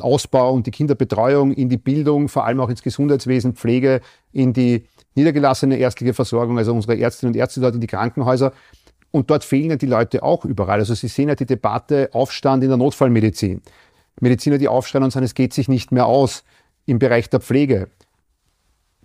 Ausbau 0.00 0.52
und 0.52 0.66
die 0.66 0.70
Kinderbetreuung, 0.70 1.52
in 1.52 1.68
die 1.68 1.76
Bildung, 1.76 2.28
vor 2.28 2.46
allem 2.46 2.58
auch 2.60 2.70
ins 2.70 2.82
Gesundheitswesen, 2.82 3.54
Pflege, 3.54 4.00
in 4.32 4.52
die 4.52 4.86
niedergelassene 5.14 5.76
ärztliche 5.76 6.14
Versorgung, 6.14 6.58
also 6.58 6.72
unsere 6.72 6.98
Ärztinnen 6.98 7.34
und 7.34 7.38
Ärzte 7.38 7.60
dort 7.60 7.74
in 7.74 7.80
die 7.80 7.86
Krankenhäuser. 7.86 8.52
Und 9.10 9.30
dort 9.30 9.44
fehlen 9.44 9.70
ja 9.70 9.76
die 9.76 9.86
Leute 9.86 10.22
auch 10.24 10.44
überall. 10.44 10.80
Also 10.80 10.94
Sie 10.94 11.06
sehen 11.06 11.28
ja 11.28 11.36
die 11.36 11.46
Debatte 11.46 12.08
Aufstand 12.12 12.64
in 12.64 12.70
der 12.70 12.78
Notfallmedizin. 12.78 13.62
Mediziner, 14.20 14.58
die 14.58 14.68
aufschreien 14.68 15.04
und 15.04 15.10
sagen, 15.10 15.24
es 15.24 15.34
geht 15.34 15.52
sich 15.52 15.68
nicht 15.68 15.92
mehr 15.92 16.06
aus 16.06 16.44
im 16.86 16.98
Bereich 16.98 17.30
der 17.30 17.40
Pflege. 17.40 17.88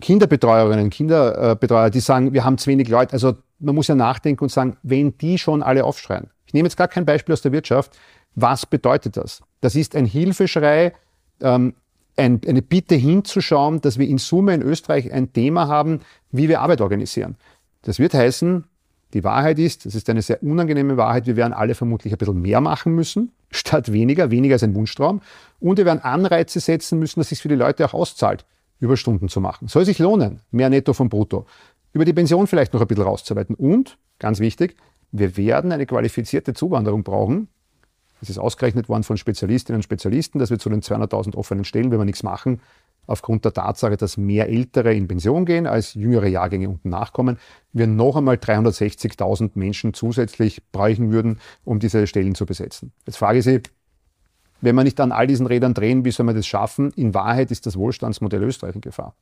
Kinderbetreuerinnen, 0.01 0.89
Kinderbetreuer, 0.89 1.89
die 1.89 1.99
sagen, 1.99 2.33
wir 2.33 2.45
haben 2.45 2.57
zu 2.57 2.69
wenig 2.69 2.87
Leute. 2.87 3.13
Also 3.13 3.35
man 3.59 3.75
muss 3.75 3.87
ja 3.87 3.95
nachdenken 3.95 4.43
und 4.43 4.49
sagen, 4.49 4.77
wenn 4.83 5.17
die 5.17 5.37
schon 5.37 5.61
alle 5.61 5.83
aufschreien. 5.83 6.29
Ich 6.45 6.53
nehme 6.53 6.67
jetzt 6.67 6.77
gar 6.77 6.87
kein 6.87 7.05
Beispiel 7.05 7.33
aus 7.33 7.41
der 7.41 7.51
Wirtschaft. 7.51 7.97
Was 8.35 8.65
bedeutet 8.65 9.17
das? 9.17 9.41
Das 9.61 9.75
ist 9.75 9.95
ein 9.95 10.05
Hilfeschrei, 10.05 10.93
ähm, 11.41 11.73
ein, 12.15 12.41
eine 12.47 12.61
Bitte 12.61 12.95
hinzuschauen, 12.95 13.81
dass 13.81 13.97
wir 13.97 14.07
in 14.07 14.17
Summe 14.17 14.53
in 14.53 14.61
Österreich 14.61 15.11
ein 15.11 15.33
Thema 15.33 15.67
haben, 15.67 16.01
wie 16.31 16.49
wir 16.49 16.61
Arbeit 16.61 16.81
organisieren. 16.81 17.35
Das 17.81 17.99
wird 17.99 18.13
heißen, 18.13 18.65
die 19.13 19.23
Wahrheit 19.23 19.57
ist, 19.57 19.85
das 19.85 19.95
ist 19.95 20.09
eine 20.09 20.21
sehr 20.21 20.43
unangenehme 20.43 20.97
Wahrheit, 20.97 21.25
wir 21.25 21.35
werden 21.35 21.53
alle 21.53 21.73
vermutlich 21.75 22.13
ein 22.13 22.17
bisschen 22.17 22.41
mehr 22.41 22.61
machen 22.61 22.93
müssen, 22.93 23.31
statt 23.51 23.91
weniger. 23.91 24.31
Weniger 24.31 24.55
ist 24.55 24.63
ein 24.63 24.75
Wunschtraum. 24.75 25.21
Und 25.59 25.77
wir 25.77 25.85
werden 25.85 26.01
Anreize 26.01 26.59
setzen 26.59 26.99
müssen, 26.99 27.19
dass 27.19 27.27
es 27.27 27.29
sich 27.29 27.41
für 27.41 27.49
die 27.49 27.55
Leute 27.55 27.85
auch 27.85 27.93
auszahlt, 27.93 28.45
Überstunden 28.79 29.29
zu 29.29 29.41
machen. 29.41 29.67
Soll 29.67 29.85
sich 29.85 29.99
lohnen, 29.99 30.41
mehr 30.51 30.69
netto 30.69 30.93
vom 30.93 31.09
Brutto. 31.09 31.45
Über 31.91 32.05
die 32.05 32.13
Pension 32.13 32.47
vielleicht 32.47 32.73
noch 32.73 32.81
ein 32.81 32.87
bisschen 32.87 33.03
rauszuarbeiten. 33.03 33.55
Und, 33.55 33.97
ganz 34.19 34.39
wichtig, 34.39 34.75
wir 35.11 35.37
werden 35.37 35.71
eine 35.71 35.85
qualifizierte 35.85 36.53
Zuwanderung 36.53 37.03
brauchen. 37.03 37.47
Es 38.21 38.29
ist 38.29 38.37
ausgerechnet 38.37 38.89
worden 38.89 39.03
von 39.03 39.17
Spezialistinnen 39.17 39.79
und 39.79 39.83
Spezialisten, 39.83 40.39
dass 40.39 40.51
wir 40.51 40.59
zu 40.59 40.69
den 40.69 40.81
200.000 40.81 41.35
offenen 41.35 41.63
Stellen, 41.63 41.89
wenn 41.91 41.99
wir 41.99 42.05
nichts 42.05 42.23
machen, 42.23 42.61
aufgrund 43.09 43.43
der 43.43 43.53
Tatsache, 43.53 43.97
dass 43.97 44.17
mehr 44.17 44.49
Ältere 44.49 44.93
in 44.93 45.07
Pension 45.07 45.45
gehen 45.45 45.65
als 45.65 45.95
jüngere 45.95 46.27
Jahrgänge 46.27 46.69
unten 46.69 46.89
nachkommen, 46.89 47.39
wir 47.73 47.87
noch 47.87 48.15
einmal 48.15 48.35
360.000 48.35 49.51
Menschen 49.55 49.93
zusätzlich 49.93 50.61
bräuchten 50.71 51.11
würden, 51.11 51.39
um 51.65 51.79
diese 51.79 52.05
Stellen 52.05 52.35
zu 52.35 52.45
besetzen. 52.45 52.91
Jetzt 53.05 53.17
frage 53.17 53.39
ich 53.39 53.45
Sie, 53.45 53.61
wenn 54.61 54.75
wir 54.75 54.83
nicht 54.83 54.99
an 54.99 55.11
all 55.11 55.25
diesen 55.25 55.47
Rädern 55.47 55.73
drehen, 55.73 56.05
wie 56.05 56.11
soll 56.11 56.25
man 56.25 56.35
das 56.35 56.45
schaffen? 56.45 56.91
In 56.91 57.13
Wahrheit 57.13 57.49
ist 57.49 57.65
das 57.65 57.77
Wohlstandsmodell 57.77 58.43
Österreich 58.43 58.75
in 58.75 58.81
Gefahr. 58.81 59.15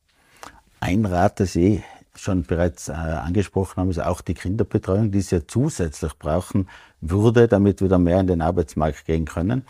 Ein 0.80 1.06
Rat, 1.06 1.40
das 1.40 1.52
Sie 1.52 1.82
schon 2.14 2.42
bereits 2.42 2.88
äh, 2.88 2.92
angesprochen 2.92 3.80
haben, 3.80 3.90
ist 3.90 4.00
auch 4.00 4.20
die 4.20 4.34
Kinderbetreuung, 4.34 5.12
die 5.12 5.20
Sie 5.20 5.36
ja 5.36 5.42
zusätzlich 5.46 6.12
brauchen 6.18 6.68
würde, 7.00 7.48
damit 7.48 7.80
wieder 7.80 7.98
mehr 7.98 8.20
in 8.20 8.26
den 8.26 8.42
Arbeitsmarkt 8.42 9.06
gehen 9.06 9.24
können, 9.24 9.64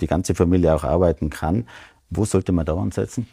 die 0.00 0.06
ganze 0.06 0.34
Familie 0.34 0.74
auch 0.74 0.84
arbeiten 0.84 1.30
kann. 1.30 1.68
Wo 2.10 2.24
sollte 2.24 2.52
man 2.52 2.66
da 2.66 2.74
ansetzen? 2.74 3.28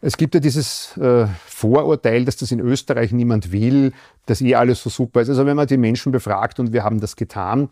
Es 0.00 0.16
gibt 0.16 0.34
ja 0.34 0.40
dieses 0.40 0.96
äh, 0.96 1.26
Vorurteil, 1.46 2.24
dass 2.24 2.36
das 2.36 2.52
in 2.52 2.60
Österreich 2.60 3.12
niemand 3.12 3.50
will, 3.50 3.92
dass 4.26 4.40
eh 4.40 4.54
alles 4.54 4.82
so 4.82 4.90
super 4.90 5.20
ist. 5.20 5.28
Also 5.28 5.44
wenn 5.44 5.56
man 5.56 5.66
die 5.66 5.76
Menschen 5.76 6.12
befragt 6.12 6.60
und 6.60 6.72
wir 6.72 6.84
haben 6.84 7.00
das 7.00 7.16
getan, 7.16 7.68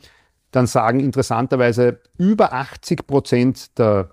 dann 0.50 0.66
sagen 0.66 1.00
interessanterweise 1.00 2.00
über 2.18 2.52
80 2.52 3.06
Prozent 3.06 3.78
der 3.78 4.11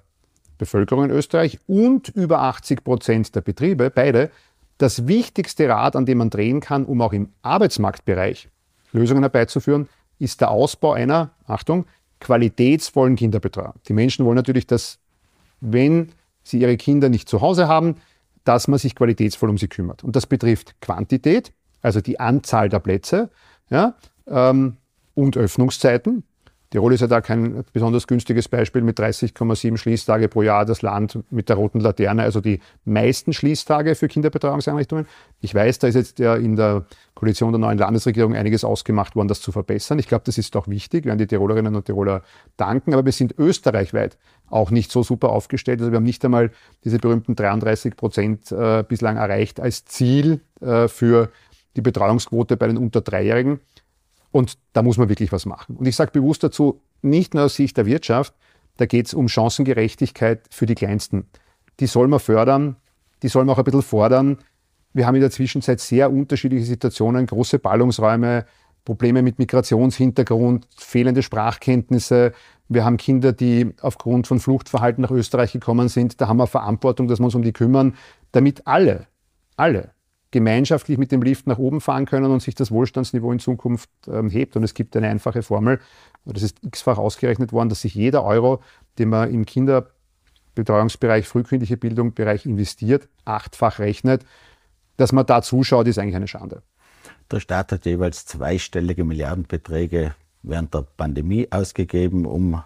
Bevölkerung 0.57 1.05
in 1.05 1.11
Österreich 1.11 1.59
und 1.67 2.09
über 2.09 2.41
80 2.41 2.83
Prozent 2.83 3.35
der 3.35 3.41
Betriebe, 3.41 3.89
beide, 3.89 4.29
das 4.77 5.07
wichtigste 5.07 5.67
Rad, 5.69 5.95
an 5.95 6.05
dem 6.05 6.19
man 6.19 6.29
drehen 6.29 6.59
kann, 6.59 6.85
um 6.85 7.01
auch 7.01 7.13
im 7.13 7.29
Arbeitsmarktbereich 7.41 8.49
Lösungen 8.91 9.23
herbeizuführen, 9.23 9.87
ist 10.19 10.41
der 10.41 10.51
Ausbau 10.51 10.93
einer, 10.93 11.31
Achtung, 11.47 11.85
qualitätsvollen 12.19 13.15
Kinderbetreuung. 13.15 13.73
Die 13.87 13.93
Menschen 13.93 14.25
wollen 14.25 14.35
natürlich, 14.35 14.67
dass, 14.67 14.99
wenn 15.61 16.11
sie 16.43 16.59
ihre 16.59 16.77
Kinder 16.77 17.09
nicht 17.09 17.29
zu 17.29 17.41
Hause 17.41 17.67
haben, 17.67 17.95
dass 18.43 18.67
man 18.67 18.79
sich 18.79 18.95
qualitätsvoll 18.95 19.49
um 19.49 19.57
sie 19.57 19.67
kümmert. 19.67 20.03
Und 20.03 20.15
das 20.15 20.27
betrifft 20.27 20.79
Quantität, 20.81 21.53
also 21.81 22.01
die 22.01 22.19
Anzahl 22.19 22.69
der 22.69 22.79
Plätze 22.79 23.29
ja, 23.69 23.95
ähm, 24.27 24.77
und 25.13 25.37
Öffnungszeiten. 25.37 26.23
Tirol 26.73 26.91
ist 26.91 27.01
ja 27.01 27.07
da 27.07 27.21
kein 27.21 27.63
besonders 27.71 28.07
günstiges 28.07 28.47
Beispiel 28.47 28.81
mit 28.81 28.99
30,7 28.99 29.77
Schließtage 29.77 30.27
pro 30.27 30.41
Jahr, 30.41 30.65
das 30.65 30.81
Land 30.81 31.19
mit 31.29 31.47
der 31.47 31.55
roten 31.55 31.79
Laterne, 31.79 32.23
also 32.23 32.41
die 32.41 32.61
meisten 32.83 33.31
Schließtage 33.31 33.93
für 33.93 34.07
Kinderbetreuungseinrichtungen. 34.07 35.05
Ich 35.39 35.53
weiß, 35.53 35.77
da 35.77 35.87
ist 35.87 35.93
jetzt 35.93 36.17
ja 36.17 36.33
in 36.35 36.55
der 36.55 36.85
Koalition 37.13 37.51
der 37.51 37.59
neuen 37.59 37.77
Landesregierung 37.77 38.33
einiges 38.33 38.63
ausgemacht 38.63 39.15
worden, 39.15 39.27
das 39.27 39.39
zu 39.39 39.51
verbessern. 39.51 39.99
Ich 39.99 40.07
glaube, 40.07 40.23
das 40.25 40.39
ist 40.39 40.55
auch 40.55 40.67
wichtig, 40.67 41.05
werden 41.05 41.19
die 41.19 41.27
Tirolerinnen 41.27 41.75
und 41.75 41.85
Tiroler 41.85 42.23
danken, 42.57 42.95
aber 42.95 43.05
wir 43.05 43.11
sind 43.11 43.35
österreichweit 43.37 44.17
auch 44.49 44.71
nicht 44.71 44.91
so 44.91 45.03
super 45.03 45.29
aufgestellt. 45.29 45.79
Also 45.79 45.91
wir 45.91 45.97
haben 45.97 46.03
nicht 46.03 46.25
einmal 46.25 46.49
diese 46.83 46.97
berühmten 46.97 47.35
33 47.35 47.95
Prozent 47.95 48.51
äh, 48.51 48.83
bislang 48.87 49.17
erreicht 49.17 49.59
als 49.59 49.85
Ziel 49.85 50.41
äh, 50.59 50.87
für 50.87 51.29
die 51.75 51.81
Betreuungsquote 51.81 52.57
bei 52.57 52.65
den 52.65 52.77
unter 52.77 53.01
Dreijährigen. 53.01 53.59
Und 54.33 54.57
da 54.73 54.81
muss 54.81 54.97
man 54.97 55.09
wirklich 55.09 55.31
was 55.31 55.45
machen. 55.45 55.75
Und 55.75 55.87
ich 55.87 55.95
sage 55.95 56.09
bewusst 56.11 56.43
dazu, 56.43 56.81
nicht 57.03 57.35
nur 57.35 57.43
aus 57.43 57.55
Sicht 57.55 57.77
der 57.77 57.85
Wirtschaft, 57.85 58.33
da 58.77 58.87
geht 58.87 59.05
es 59.05 59.13
um 59.13 59.29
Chancengerechtigkeit 59.29 60.41
für 60.49 60.65
die 60.65 60.73
Kleinsten. 60.73 61.27
Die 61.79 61.85
soll 61.85 62.07
man 62.07 62.19
fördern, 62.19 62.75
die 63.21 63.27
soll 63.27 63.45
man 63.45 63.53
auch 63.53 63.59
ein 63.59 63.63
bisschen 63.63 63.83
fordern. 63.83 64.39
Wir 64.91 65.05
haben 65.05 65.13
in 65.13 65.21
der 65.21 65.29
Zwischenzeit 65.29 65.79
sehr 65.79 66.11
unterschiedliche 66.11 66.65
Situationen, 66.65 67.27
große 67.27 67.59
Ballungsräume, 67.59 68.45
Probleme 68.85 69.21
mit 69.21 69.37
Migrationshintergrund, 69.37 70.67
fehlende 70.75 71.21
Sprachkenntnisse. 71.21 72.33
Wir 72.69 72.85
haben 72.85 72.97
Kinder, 72.97 73.33
die 73.33 73.75
aufgrund 73.81 74.25
von 74.25 74.39
Fluchtverhalten 74.39 75.03
nach 75.03 75.11
Österreich 75.11 75.53
gekommen 75.53 75.89
sind. 75.89 76.19
Da 76.19 76.27
haben 76.27 76.37
wir 76.37 76.47
Verantwortung, 76.47 77.07
dass 77.07 77.19
wir 77.19 77.25
uns 77.25 77.35
um 77.35 77.43
die 77.43 77.53
kümmern, 77.53 77.95
damit 78.31 78.65
alle, 78.65 79.05
alle 79.57 79.92
gemeinschaftlich 80.33 80.97
mit 80.97 81.11
dem 81.11 81.21
Lift 81.21 81.47
nach 81.47 81.59
oben 81.59 81.79
fahren 81.79 82.05
können 82.05 82.31
und 82.31 82.41
sich 82.41 82.55
das 82.55 82.71
Wohlstandsniveau 82.71 83.31
in 83.31 83.39
Zukunft 83.39 83.89
ähm, 84.07 84.29
hebt. 84.29 84.57
Und 84.57 84.63
es 84.63 84.73
gibt 84.73 84.97
eine 84.97 85.07
einfache 85.07 85.43
Formel, 85.43 85.79
das 86.25 86.43
ist 86.43 86.57
x-fach 86.63 86.97
ausgerechnet 86.97 87.53
worden, 87.53 87.69
dass 87.69 87.81
sich 87.81 87.95
jeder 87.95 88.25
Euro, 88.25 88.61
den 88.97 89.09
man 89.09 89.31
im 89.31 89.45
Kinderbetreuungsbereich, 89.45 91.27
frühkindliche 91.27 91.77
Bildungsbereich 91.77 92.45
investiert, 92.45 93.07
achtfach 93.23 93.79
rechnet. 93.79 94.25
Dass 94.97 95.11
man 95.11 95.25
da 95.25 95.41
zuschaut, 95.41 95.87
ist 95.87 95.97
eigentlich 95.99 96.15
eine 96.15 96.27
Schande. 96.27 96.63
Der 97.31 97.39
Staat 97.39 97.71
hat 97.71 97.85
jeweils 97.85 98.25
zweistellige 98.25 99.03
Milliardenbeträge 99.03 100.15
während 100.41 100.73
der 100.73 100.85
Pandemie 100.97 101.47
ausgegeben, 101.51 102.25
um 102.25 102.61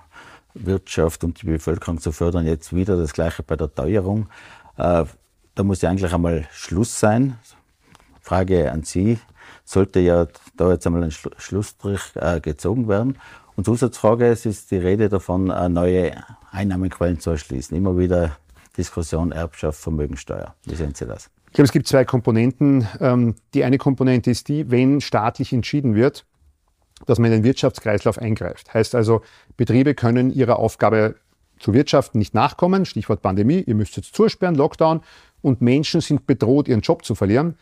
Wirtschaft 0.54 1.24
und 1.24 1.42
die 1.42 1.46
Bevölkerung 1.46 2.00
zu 2.00 2.12
fördern. 2.12 2.46
Jetzt 2.46 2.74
wieder 2.74 2.98
das 2.98 3.14
Gleiche 3.14 3.44
bei 3.44 3.56
der 3.56 3.74
Teuerung. 3.74 4.28
Äh, 4.78 5.06
da 5.56 5.64
muss 5.64 5.82
ja 5.82 5.90
eigentlich 5.90 6.14
einmal 6.14 6.48
Schluss 6.52 7.00
sein. 7.00 7.38
Frage 8.28 8.74
an 8.74 8.84
Sie, 8.84 9.20
sollte 9.64 10.02
ja 10.02 10.28
da 10.58 10.72
jetzt 10.72 10.86
einmal 10.86 11.04
ein 11.04 11.12
Schlussstrich 11.12 12.02
äh, 12.16 12.42
gezogen 12.42 12.90
werden? 12.90 13.18
Und 13.56 13.64
Zusatzfrage, 13.64 14.28
es 14.28 14.46
ist 14.46 14.70
die 14.70 14.78
Rede 14.78 15.08
davon, 15.08 15.50
äh, 15.50 15.70
neue 15.70 16.12
Einnahmequellen 16.52 17.22
zu 17.22 17.30
erschließen. 17.30 17.78
Immer 17.78 17.98
wieder 17.98 18.36
Diskussion 18.76 19.32
Erbschaft, 19.32 19.80
Vermögensteuer. 19.80 20.56
Wie 20.66 20.76
sehen 20.76 20.94
Sie 20.94 21.06
das? 21.06 21.30
Ich 21.46 21.54
glaube, 21.54 21.68
es 21.68 21.72
gibt 21.72 21.88
zwei 21.88 22.04
Komponenten. 22.04 22.86
Ähm, 23.00 23.36
die 23.54 23.64
eine 23.64 23.78
Komponente 23.78 24.30
ist 24.30 24.50
die, 24.50 24.70
wenn 24.70 25.00
staatlich 25.00 25.54
entschieden 25.54 25.96
wird, 25.96 26.26
dass 27.06 27.20
man 27.20 27.32
in 27.32 27.40
den 27.40 27.44
Wirtschaftskreislauf 27.46 28.18
eingreift. 28.18 28.74
Heißt 28.74 28.94
also, 28.94 29.22
Betriebe 29.56 29.96
können 29.96 30.34
ihrer 30.34 30.60
Aufgabe 30.60 31.16
zu 31.60 31.74
wirtschaften 31.74 32.20
nicht 32.20 32.34
nachkommen, 32.34 32.86
Stichwort 32.86 33.22
Pandemie, 33.22 33.64
ihr 33.66 33.74
müsst 33.74 33.96
jetzt 33.96 34.14
zusperren, 34.14 34.56
Lockdown, 34.56 35.02
und 35.42 35.62
Menschen 35.62 36.02
sind 36.02 36.28
bedroht, 36.28 36.68
ihren 36.68 36.82
Job 36.82 37.06
zu 37.06 37.16
verlieren, 37.16 37.56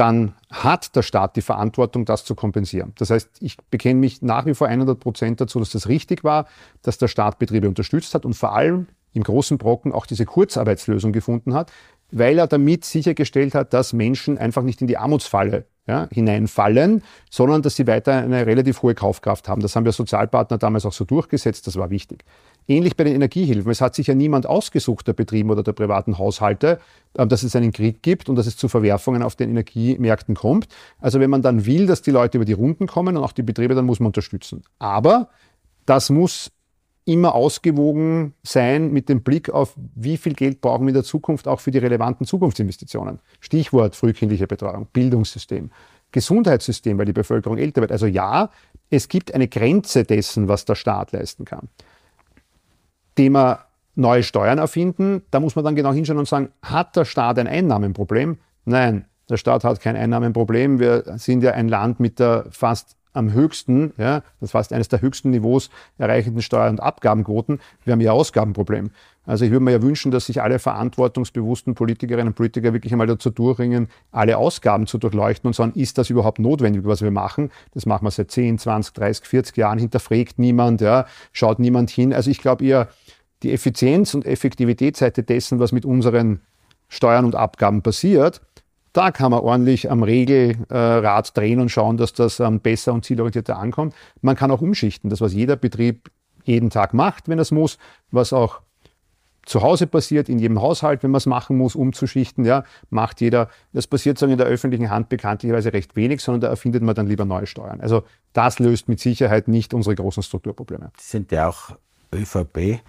dann 0.00 0.32
hat 0.50 0.96
der 0.96 1.02
Staat 1.02 1.36
die 1.36 1.42
Verantwortung, 1.42 2.06
das 2.06 2.24
zu 2.24 2.34
kompensieren. 2.34 2.94
Das 2.96 3.10
heißt, 3.10 3.28
ich 3.40 3.58
bekenne 3.70 4.00
mich 4.00 4.22
nach 4.22 4.46
wie 4.46 4.54
vor 4.54 4.66
100 4.66 4.98
Prozent 4.98 5.42
dazu, 5.42 5.58
dass 5.58 5.68
das 5.68 5.88
richtig 5.88 6.24
war, 6.24 6.46
dass 6.80 6.96
der 6.96 7.06
Staat 7.06 7.38
Betriebe 7.38 7.68
unterstützt 7.68 8.14
hat 8.14 8.24
und 8.24 8.32
vor 8.32 8.54
allem 8.54 8.86
im 9.12 9.22
großen 9.22 9.58
Brocken 9.58 9.92
auch 9.92 10.06
diese 10.06 10.24
Kurzarbeitslösung 10.24 11.12
gefunden 11.12 11.52
hat, 11.52 11.70
weil 12.12 12.38
er 12.38 12.46
damit 12.46 12.84
sichergestellt 12.84 13.54
hat, 13.54 13.72
dass 13.72 13.92
Menschen 13.92 14.38
einfach 14.38 14.62
nicht 14.62 14.80
in 14.80 14.86
die 14.86 14.98
Armutsfalle 14.98 15.66
ja, 15.86 16.08
hineinfallen, 16.12 17.02
sondern 17.30 17.62
dass 17.62 17.76
sie 17.76 17.86
weiter 17.86 18.12
eine 18.12 18.46
relativ 18.46 18.82
hohe 18.82 18.94
Kaufkraft 18.94 19.48
haben. 19.48 19.60
Das 19.60 19.74
haben 19.74 19.84
wir 19.84 19.92
Sozialpartner 19.92 20.58
damals 20.58 20.86
auch 20.86 20.92
so 20.92 21.04
durchgesetzt, 21.04 21.66
das 21.66 21.76
war 21.76 21.90
wichtig. 21.90 22.24
Ähnlich 22.68 22.96
bei 22.96 23.04
den 23.04 23.14
Energiehilfen. 23.14 23.70
Es 23.72 23.80
hat 23.80 23.96
sich 23.96 24.06
ja 24.06 24.14
niemand 24.14 24.46
ausgesucht, 24.46 25.08
der 25.08 25.14
Betrieben 25.14 25.50
oder 25.50 25.64
der 25.64 25.72
privaten 25.72 26.18
Haushalte, 26.18 26.78
ähm, 27.18 27.28
dass 27.28 27.42
es 27.42 27.56
einen 27.56 27.72
Krieg 27.72 28.02
gibt 28.02 28.28
und 28.28 28.36
dass 28.36 28.46
es 28.46 28.56
zu 28.56 28.68
Verwerfungen 28.68 29.22
auf 29.22 29.34
den 29.34 29.50
Energiemärkten 29.50 30.36
kommt. 30.36 30.68
Also 31.00 31.18
wenn 31.18 31.30
man 31.30 31.42
dann 31.42 31.66
will, 31.66 31.86
dass 31.86 32.02
die 32.02 32.12
Leute 32.12 32.38
über 32.38 32.44
die 32.44 32.52
Runden 32.52 32.86
kommen 32.86 33.16
und 33.16 33.24
auch 33.24 33.32
die 33.32 33.42
Betriebe, 33.42 33.74
dann 33.74 33.86
muss 33.86 33.98
man 33.98 34.08
unterstützen. 34.08 34.62
Aber 34.78 35.30
das 35.86 36.10
muss 36.10 36.52
immer 37.10 37.34
ausgewogen 37.34 38.34
sein 38.42 38.92
mit 38.92 39.08
dem 39.08 39.22
Blick 39.22 39.50
auf, 39.50 39.74
wie 39.94 40.16
viel 40.16 40.34
Geld 40.34 40.60
brauchen 40.60 40.82
wir 40.84 40.90
in 40.90 40.94
der 40.94 41.04
Zukunft 41.04 41.48
auch 41.48 41.58
für 41.58 41.72
die 41.72 41.78
relevanten 41.78 42.24
Zukunftsinvestitionen. 42.24 43.18
Stichwort 43.40 43.96
frühkindliche 43.96 44.46
Betreuung, 44.46 44.86
Bildungssystem, 44.92 45.70
Gesundheitssystem, 46.12 46.98
weil 46.98 47.06
die 47.06 47.12
Bevölkerung 47.12 47.58
älter 47.58 47.80
wird. 47.80 47.92
Also 47.92 48.06
ja, 48.06 48.50
es 48.90 49.08
gibt 49.08 49.34
eine 49.34 49.48
Grenze 49.48 50.04
dessen, 50.04 50.46
was 50.46 50.64
der 50.64 50.76
Staat 50.76 51.12
leisten 51.12 51.44
kann. 51.44 51.68
Thema 53.16 53.66
neue 53.96 54.22
Steuern 54.22 54.58
erfinden, 54.58 55.22
da 55.30 55.40
muss 55.40 55.56
man 55.56 55.64
dann 55.64 55.74
genau 55.74 55.92
hinschauen 55.92 56.18
und 56.18 56.28
sagen, 56.28 56.50
hat 56.62 56.94
der 56.94 57.04
Staat 57.04 57.38
ein 57.38 57.48
Einnahmenproblem? 57.48 58.38
Nein, 58.64 59.04
der 59.28 59.36
Staat 59.36 59.64
hat 59.64 59.80
kein 59.80 59.96
Einnahmenproblem. 59.96 60.78
Wir 60.78 61.04
sind 61.16 61.42
ja 61.42 61.52
ein 61.52 61.68
Land 61.68 62.00
mit 62.00 62.18
der 62.18 62.46
fast 62.50 62.96
am 63.12 63.32
höchsten, 63.32 63.92
ja, 63.96 64.22
das 64.40 64.52
fast 64.52 64.72
eines 64.72 64.88
der 64.88 65.02
höchsten 65.02 65.30
Niveaus 65.30 65.70
erreichenden 65.98 66.42
Steuer- 66.42 66.70
und 66.70 66.80
Abgabenquoten. 66.80 67.60
Wir 67.84 67.92
haben 67.92 68.00
ja 68.00 68.12
Ausgabenproblem. 68.12 68.90
Also 69.26 69.44
ich 69.44 69.50
würde 69.50 69.64
mir 69.64 69.72
ja 69.72 69.82
wünschen, 69.82 70.10
dass 70.10 70.26
sich 70.26 70.42
alle 70.42 70.58
verantwortungsbewussten 70.58 71.74
Politikerinnen 71.74 72.28
und 72.28 72.34
Politiker 72.34 72.72
wirklich 72.72 72.92
einmal 72.92 73.06
dazu 73.06 73.30
durchringen, 73.30 73.88
alle 74.12 74.38
Ausgaben 74.38 74.86
zu 74.86 74.98
durchleuchten 74.98 75.46
und 75.46 75.54
sagen, 75.54 75.72
ist 75.74 75.98
das 75.98 76.10
überhaupt 76.10 76.38
notwendig, 76.38 76.84
was 76.84 77.02
wir 77.02 77.10
machen? 77.10 77.50
Das 77.72 77.86
machen 77.86 78.06
wir 78.06 78.10
seit 78.10 78.30
10, 78.30 78.58
20, 78.58 78.94
30, 78.94 79.26
40 79.26 79.56
Jahren, 79.56 79.78
hinterfragt 79.78 80.38
niemand, 80.38 80.80
ja, 80.80 81.06
schaut 81.32 81.58
niemand 81.58 81.90
hin. 81.90 82.12
Also 82.12 82.30
ich 82.30 82.38
glaube 82.38 82.64
eher, 82.64 82.88
die 83.42 83.52
Effizienz- 83.52 84.14
und 84.14 84.26
Effektivitätsseite 84.26 85.22
dessen, 85.22 85.60
was 85.60 85.72
mit 85.72 85.84
unseren 85.84 86.40
Steuern 86.88 87.24
und 87.24 87.36
Abgaben 87.36 87.82
passiert, 87.82 88.40
da 88.92 89.10
kann 89.10 89.30
man 89.30 89.40
ordentlich 89.40 89.90
am 89.90 90.02
Regelrad 90.02 91.36
drehen 91.36 91.60
und 91.60 91.68
schauen, 91.68 91.96
dass 91.96 92.12
das 92.12 92.40
ähm, 92.40 92.60
besser 92.60 92.92
und 92.92 93.04
zielorientierter 93.04 93.58
ankommt. 93.58 93.94
Man 94.20 94.36
kann 94.36 94.50
auch 94.50 94.60
umschichten, 94.60 95.10
das 95.10 95.20
was 95.20 95.32
jeder 95.32 95.56
Betrieb 95.56 96.10
jeden 96.44 96.70
Tag 96.70 96.94
macht, 96.94 97.28
wenn 97.28 97.38
es 97.38 97.50
muss, 97.50 97.78
was 98.10 98.32
auch 98.32 98.60
zu 99.46 99.62
Hause 99.62 99.86
passiert, 99.86 100.28
in 100.28 100.38
jedem 100.38 100.60
Haushalt, 100.60 101.02
wenn 101.02 101.10
man 101.10 101.18
es 101.18 101.26
machen 101.26 101.56
muss, 101.56 101.74
umzuschichten, 101.74 102.44
ja, 102.44 102.64
macht 102.90 103.20
jeder. 103.20 103.48
Das 103.72 103.86
passiert 103.86 104.18
sagen 104.18 104.32
in 104.32 104.38
der 104.38 104.46
öffentlichen 104.46 104.90
Hand 104.90 105.08
bekanntlicherweise 105.08 105.72
recht 105.72 105.96
wenig, 105.96 106.20
sondern 106.20 106.42
da 106.42 106.48
erfindet 106.48 106.82
man 106.82 106.94
dann 106.94 107.06
lieber 107.06 107.24
neue 107.24 107.46
Steuern. 107.46 107.80
Also 107.80 108.04
das 108.32 108.58
löst 108.58 108.88
mit 108.88 109.00
Sicherheit 109.00 109.48
nicht 109.48 109.74
unsere 109.74 109.94
großen 109.94 110.22
Strukturprobleme. 110.22 110.92
Sind 110.98 111.32
ja 111.32 111.48
auch 111.48 111.76
ÖVP 112.14 112.80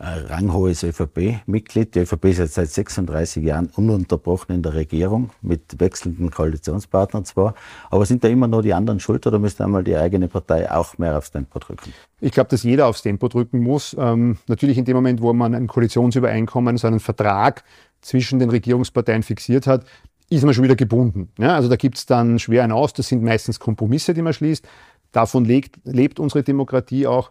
ranghohes 0.00 0.82
ÖVP-Mitglied. 0.84 1.94
Die 1.94 2.00
ÖVP 2.00 2.24
ist 2.26 2.38
jetzt 2.38 2.54
seit 2.54 2.70
36 2.70 3.42
Jahren 3.42 3.68
ununterbrochen 3.74 4.54
in 4.54 4.62
der 4.62 4.74
Regierung, 4.74 5.30
mit 5.42 5.80
wechselnden 5.80 6.30
Koalitionspartnern 6.30 7.24
zwar. 7.24 7.54
Aber 7.90 8.06
sind 8.06 8.22
da 8.22 8.28
immer 8.28 8.46
nur 8.46 8.62
die 8.62 8.74
anderen 8.74 9.00
schuld 9.00 9.26
oder 9.26 9.38
müsste 9.38 9.64
einmal 9.64 9.82
die 9.82 9.96
eigene 9.96 10.28
Partei 10.28 10.70
auch 10.70 10.98
mehr 10.98 11.18
aufs 11.18 11.32
Tempo 11.32 11.58
drücken? 11.58 11.92
Ich 12.20 12.32
glaube, 12.32 12.50
dass 12.50 12.62
jeder 12.62 12.86
aufs 12.86 13.02
Tempo 13.02 13.28
drücken 13.28 13.60
muss. 13.60 13.96
Ähm, 13.98 14.38
natürlich 14.46 14.78
in 14.78 14.84
dem 14.84 14.96
Moment, 14.96 15.20
wo 15.20 15.32
man 15.32 15.54
ein 15.54 15.66
Koalitionsübereinkommen, 15.66 16.76
so 16.76 16.86
einen 16.86 17.00
Vertrag 17.00 17.64
zwischen 18.00 18.38
den 18.38 18.50
Regierungsparteien 18.50 19.24
fixiert 19.24 19.66
hat, 19.66 19.84
ist 20.30 20.44
man 20.44 20.54
schon 20.54 20.64
wieder 20.64 20.76
gebunden. 20.76 21.30
Ja, 21.38 21.54
also 21.54 21.68
da 21.68 21.76
gibt 21.76 21.96
es 21.96 22.06
dann 22.06 22.38
schwer 22.38 22.62
ein 22.62 22.72
Aus. 22.72 22.92
Das 22.92 23.08
sind 23.08 23.22
meistens 23.22 23.58
Kompromisse, 23.58 24.14
die 24.14 24.22
man 24.22 24.32
schließt. 24.32 24.66
Davon 25.10 25.44
lebt, 25.44 25.78
lebt 25.84 26.20
unsere 26.20 26.42
Demokratie 26.42 27.06
auch. 27.06 27.30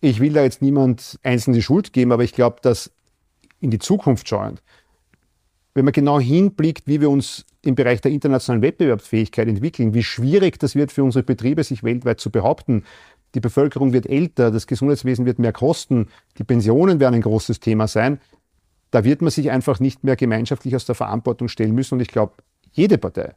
Ich 0.00 0.20
will 0.20 0.32
da 0.32 0.42
jetzt 0.42 0.62
niemand 0.62 1.18
einzeln 1.22 1.52
die 1.52 1.62
Schuld 1.62 1.92
geben, 1.92 2.12
aber 2.12 2.24
ich 2.24 2.32
glaube, 2.32 2.56
dass 2.62 2.90
in 3.60 3.70
die 3.70 3.78
Zukunft 3.78 4.28
schauend 4.28 4.62
wenn 5.74 5.84
man 5.84 5.92
genau 5.92 6.18
hinblickt, 6.18 6.86
wie 6.86 7.00
wir 7.00 7.10
uns 7.10 7.46
im 7.62 7.74
Bereich 7.74 8.00
der 8.00 8.10
internationalen 8.10 8.62
Wettbewerbsfähigkeit 8.62 9.48
entwickeln, 9.48 9.94
wie 9.94 10.02
schwierig 10.02 10.58
das 10.58 10.74
wird 10.74 10.92
für 10.92 11.04
unsere 11.04 11.22
Betriebe, 11.22 11.62
sich 11.62 11.82
weltweit 11.82 12.20
zu 12.20 12.30
behaupten. 12.30 12.84
Die 13.34 13.40
Bevölkerung 13.40 13.92
wird 13.92 14.06
älter, 14.06 14.50
das 14.50 14.66
Gesundheitswesen 14.66 15.26
wird 15.26 15.38
mehr 15.38 15.52
kosten, 15.52 16.08
die 16.38 16.44
Pensionen 16.44 16.98
werden 16.98 17.16
ein 17.16 17.20
großes 17.20 17.60
Thema 17.60 17.86
sein. 17.86 18.20
Da 18.90 19.04
wird 19.04 19.22
man 19.22 19.30
sich 19.30 19.50
einfach 19.50 19.78
nicht 19.78 20.02
mehr 20.02 20.16
gemeinschaftlich 20.16 20.74
aus 20.74 20.84
der 20.84 20.96
Verantwortung 20.96 21.48
stellen 21.48 21.74
müssen. 21.74 21.94
Und 21.94 22.00
ich 22.00 22.08
glaube, 22.08 22.32
jede 22.72 22.98
Partei, 22.98 23.34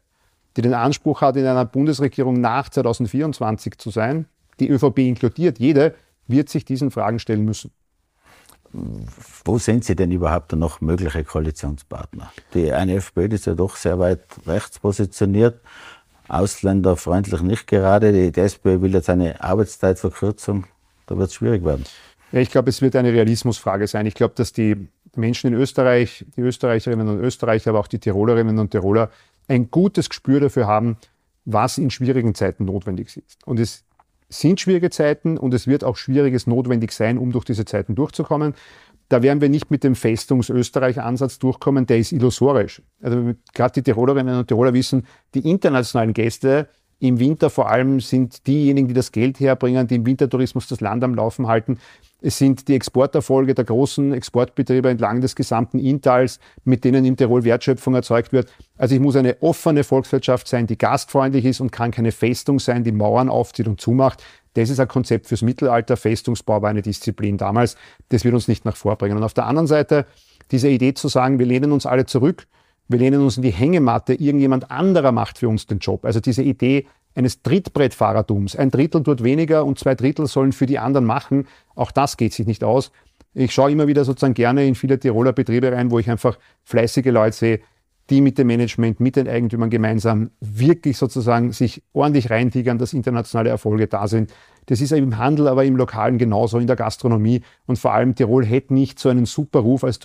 die 0.58 0.64
den 0.64 0.74
Anspruch 0.74 1.22
hat, 1.22 1.36
in 1.36 1.46
einer 1.46 1.66
Bundesregierung 1.66 2.42
nach 2.42 2.70
2024 2.70 3.78
zu 3.78 3.92
sein, 3.92 4.26
die 4.60 4.70
ÖVP 4.70 5.00
inkludiert, 5.00 5.60
jede, 5.60 5.94
wird 6.28 6.50
sich 6.50 6.66
diesen 6.66 6.92
Fragen 6.92 7.20
stellen 7.20 7.46
müssen. 7.46 7.72
Wo 9.46 9.60
sind 9.60 9.86
Sie 9.86 9.96
denn 9.96 10.12
überhaupt 10.12 10.52
noch 10.54 10.82
mögliche 10.82 11.24
Koalitionspartner? 11.24 12.32
Die 12.56 12.72
eine 12.72 12.96
FPÖ 12.96 13.26
ist 13.28 13.46
ja 13.46 13.54
doch 13.54 13.76
sehr 13.76 14.00
weit 14.00 14.24
rechts 14.48 14.80
positioniert, 14.80 15.60
ausländerfreundlich 16.28 17.42
nicht 17.42 17.68
gerade. 17.68 18.32
Die, 18.32 18.40
SPÖ 18.40 18.82
will 18.82 18.94
jetzt 18.94 19.10
eine 19.10 19.44
Arbeitszeitverkürzung. 19.44 20.66
Da 21.06 21.18
wird 21.18 21.30
es 21.30 21.36
schwierig 21.36 21.64
werden. 21.64 21.84
Ja, 22.32 22.40
ich 22.40 22.50
glaube, 22.50 22.70
es 22.70 22.82
wird 22.82 22.96
eine 22.96 23.14
Realismusfrage 23.14 23.86
sein. 23.86 24.08
Ich 24.08 24.16
glaube, 24.16 24.34
dass 24.36 24.54
die 24.54 24.88
Menschen 25.16 25.54
in 25.54 25.54
Österreich, 25.54 26.26
die 26.36 26.42
Österreicherinnen 26.42 27.08
und 27.08 27.20
Österreicher, 27.20 27.70
aber 27.70 27.80
auch 27.80 27.88
die 27.88 28.00
Tirolerinnen 28.00 28.58
und 28.58 28.72
Tiroler 28.72 29.12
ein 29.48 29.70
gutes 29.70 30.10
Gespür 30.10 30.40
dafür 30.40 30.66
haben, 30.66 30.98
was 31.46 31.78
in 31.78 31.92
schwierigen 31.92 32.34
Zeiten 32.34 32.66
notwendig 32.66 33.18
ist. 33.18 33.46
Und 33.46 33.60
es 33.60 33.84
sind 34.40 34.60
schwierige 34.60 34.90
Zeiten 34.90 35.38
und 35.38 35.54
es 35.54 35.68
wird 35.68 35.84
auch 35.84 35.98
Schwieriges 35.98 36.48
notwendig 36.48 36.92
sein, 36.92 37.18
um 37.18 37.32
durch 37.32 37.46
diese 37.46 37.66
Zeiten 37.66 37.96
durchzukommen. 37.96 38.54
Da 39.10 39.22
werden 39.22 39.42
wir 39.42 39.50
nicht 39.50 39.70
mit 39.70 39.84
dem 39.84 39.96
Festungs-Österreich-Ansatz 39.96 41.40
durchkommen, 41.40 41.86
der 41.86 42.00
ist 42.00 42.12
illusorisch. 42.12 42.82
Also 43.02 43.34
gerade 43.54 43.74
die 43.74 43.84
Tirolerinnen 43.84 44.40
und 44.40 44.48
Tiroler 44.48 44.74
wissen, 44.74 45.06
die 45.36 45.48
internationalen 45.50 46.14
Gäste 46.14 46.70
im 47.04 47.20
Winter 47.20 47.50
vor 47.50 47.70
allem 47.70 48.00
sind 48.00 48.48
diejenigen, 48.48 48.88
die 48.88 48.94
das 48.94 49.12
Geld 49.12 49.38
herbringen, 49.42 49.88
die 49.88 49.96
im 49.96 50.06
Wintertourismus 50.06 50.68
das 50.68 50.80
Land 50.80 51.04
am 51.04 51.14
Laufen 51.16 51.48
halten. 51.48 51.78
Es 52.22 52.38
sind 52.38 52.70
die 52.70 52.76
Exporterfolge 52.76 53.54
der 53.54 53.66
großen 53.66 54.14
Exportbetriebe 54.14 54.90
entlang 54.90 55.20
des 55.20 55.36
gesamten 55.36 55.80
Inntals, 55.80 56.40
mit 56.64 56.86
denen 56.86 57.04
in 57.04 57.18
Tirol 57.18 57.44
Wertschöpfung 57.44 57.94
erzeugt 57.94 58.32
wird. 58.32 58.54
Also 58.78 58.96
ich 58.96 59.02
muss 59.02 59.18
eine 59.18 59.42
offene 59.42 59.84
Volkswirtschaft 59.84 60.48
sein, 60.48 60.66
die 60.66 60.78
gastfreundlich 60.78 61.44
ist 61.44 61.60
und 61.60 61.74
kann 61.74 61.92
keine 61.92 62.14
Festung 62.14 62.60
sein, 62.60 62.86
die 62.86 62.94
Mauern 62.94 63.28
aufzieht 63.28 63.68
und 63.68 63.82
zumacht. 63.82 64.24
Das 64.54 64.70
ist 64.70 64.80
ein 64.80 64.88
Konzept 64.88 65.28
fürs 65.28 65.42
Mittelalter. 65.42 65.98
Festungsbau 65.98 66.62
war 66.62 66.70
eine 66.70 66.84
Disziplin 66.84 67.38
damals. 67.38 67.76
Das 68.10 68.24
wird 68.24 68.34
uns 68.34 68.48
nicht 68.48 68.64
nach 68.64 68.78
vorbringen. 68.78 69.18
Und 69.18 69.24
auf 69.24 69.34
der 69.34 69.46
anderen 69.46 69.68
Seite 69.68 70.06
diese 70.52 70.70
Idee 70.70 70.94
zu 70.94 71.10
sagen, 71.10 71.38
wir 71.38 71.46
lehnen 71.46 71.74
uns 71.74 71.86
alle 71.86 72.06
zurück, 72.06 72.48
wir 72.88 73.00
lehnen 73.00 73.22
uns 73.22 73.38
in 73.38 73.44
die 73.44 73.52
Hängematte, 73.52 74.14
irgendjemand 74.14 74.72
anderer 74.72 75.12
macht 75.12 75.38
für 75.38 75.50
uns 75.50 75.66
den 75.66 75.80
Job. 75.80 76.06
Also 76.06 76.20
diese 76.20 76.44
Idee 76.44 76.88
eines 77.16 77.42
Trittbrettfahrertums. 77.42 78.56
Ein 78.56 78.72
Drittel 78.72 79.04
tut 79.04 79.24
weniger 79.24 79.66
und 79.66 79.80
zwei 79.80 79.96
Drittel 79.96 80.28
sollen 80.28 80.52
für 80.52 80.66
die 80.66 80.80
anderen 80.80 81.06
machen. 81.06 81.48
Auch 81.76 81.92
das 81.92 82.18
geht 82.18 82.34
sich 82.34 82.48
nicht 82.48 82.64
aus. 82.64 82.92
Ich 83.34 83.54
schaue 83.54 83.72
immer 83.72 83.88
wieder 83.88 84.06
sozusagen 84.06 84.34
gerne 84.34 84.68
in 84.68 84.76
viele 84.76 85.00
Tiroler 85.00 85.34
Betriebe 85.34 85.72
rein, 85.72 85.92
wo 85.92 86.00
ich 86.00 86.10
einfach 86.10 86.38
fleißige 86.64 87.06
Leute 87.06 87.36
sehe, 87.36 87.60
die 88.10 88.22
mit 88.22 88.38
dem 88.38 88.48
Management, 88.48 89.00
mit 89.00 89.16
den 89.16 89.28
Eigentümern 89.28 89.70
gemeinsam 89.70 90.32
wirklich 90.42 90.98
sozusagen 90.98 91.52
sich 91.52 91.82
ordentlich 91.94 92.30
reintigern, 92.30 92.78
dass 92.78 92.94
internationale 92.94 93.50
Erfolge 93.50 93.88
da 93.88 94.08
sind. 94.08 94.34
Das 94.66 94.82
ist 94.82 94.92
im 94.92 95.18
Handel, 95.18 95.48
aber 95.48 95.64
im 95.64 95.78
Lokalen 95.78 96.18
genauso, 96.18 96.60
in 96.60 96.68
der 96.68 96.76
Gastronomie. 96.76 97.42
Und 97.66 97.80
vor 97.80 97.94
allem 97.94 98.16
Tirol 98.16 98.46
hätte 98.46 98.74
nicht 98.74 99.00
so 99.00 99.10
einen 99.10 99.26
super 99.26 99.60
Ruf 99.60 99.84
als 99.84 100.00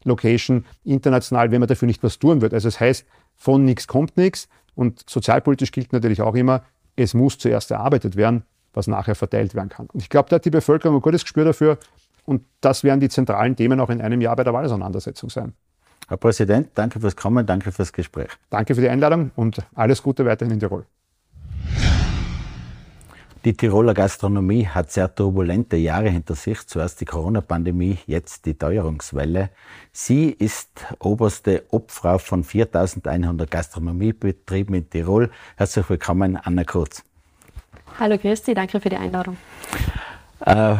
Tourismus-Location 0.00 0.64
international, 0.84 1.50
wenn 1.50 1.60
man 1.60 1.68
dafür 1.68 1.86
nicht 1.86 2.02
was 2.02 2.18
tun 2.18 2.40
wird. 2.40 2.54
Also 2.54 2.68
es 2.68 2.74
das 2.74 2.80
heißt, 2.80 3.06
von 3.36 3.64
nichts 3.64 3.86
kommt 3.86 4.16
nichts. 4.16 4.48
Und 4.74 5.08
sozialpolitisch 5.08 5.72
gilt 5.72 5.92
natürlich 5.92 6.22
auch 6.22 6.34
immer, 6.34 6.62
es 6.96 7.14
muss 7.14 7.38
zuerst 7.38 7.70
erarbeitet 7.70 8.16
werden, 8.16 8.44
was 8.72 8.86
nachher 8.86 9.14
verteilt 9.14 9.54
werden 9.54 9.68
kann. 9.68 9.86
Und 9.86 10.02
ich 10.02 10.08
glaube, 10.08 10.28
da 10.28 10.36
hat 10.36 10.44
die 10.44 10.50
Bevölkerung 10.50 10.96
ein 10.96 11.02
gutes 11.02 11.22
Gespür 11.22 11.44
dafür. 11.44 11.78
Und 12.24 12.44
das 12.60 12.84
werden 12.84 13.00
die 13.00 13.08
zentralen 13.08 13.56
Themen 13.56 13.80
auch 13.80 13.90
in 13.90 14.00
einem 14.00 14.20
Jahr 14.20 14.36
bei 14.36 14.44
der 14.44 14.52
Wahlauseinandersetzung 14.52 15.30
sein. 15.30 15.54
Herr 16.08 16.16
Präsident, 16.16 16.70
danke 16.74 17.00
fürs 17.00 17.16
Kommen, 17.16 17.46
danke 17.46 17.72
fürs 17.72 17.92
Gespräch. 17.92 18.30
Danke 18.50 18.74
für 18.74 18.80
die 18.80 18.88
Einladung 18.88 19.30
und 19.36 19.58
alles 19.74 20.02
Gute 20.02 20.24
weiterhin 20.24 20.54
in 20.54 20.60
Tirol. 20.60 20.84
Die 23.42 23.54
Tiroler 23.54 23.94
Gastronomie 23.94 24.66
hat 24.66 24.92
sehr 24.92 25.14
turbulente 25.14 25.78
Jahre 25.78 26.10
hinter 26.10 26.34
sich. 26.34 26.66
Zuerst 26.66 27.00
die 27.00 27.06
Corona-Pandemie, 27.06 27.96
jetzt 28.06 28.44
die 28.44 28.52
Teuerungswelle. 28.52 29.48
Sie 29.92 30.28
ist 30.28 30.68
oberste 30.98 31.64
Obfrau 31.70 32.18
von 32.18 32.44
4100 32.44 33.50
Gastronomiebetrieben 33.50 34.74
in 34.74 34.90
Tirol. 34.90 35.30
Herzlich 35.56 35.88
willkommen, 35.88 36.36
Anna 36.36 36.64
Kurz. 36.64 37.02
Hallo 37.98 38.18
Christi, 38.18 38.52
danke 38.52 38.78
für 38.78 38.90
die 38.90 38.96
Einladung. 38.96 39.38
Äh, 40.44 40.76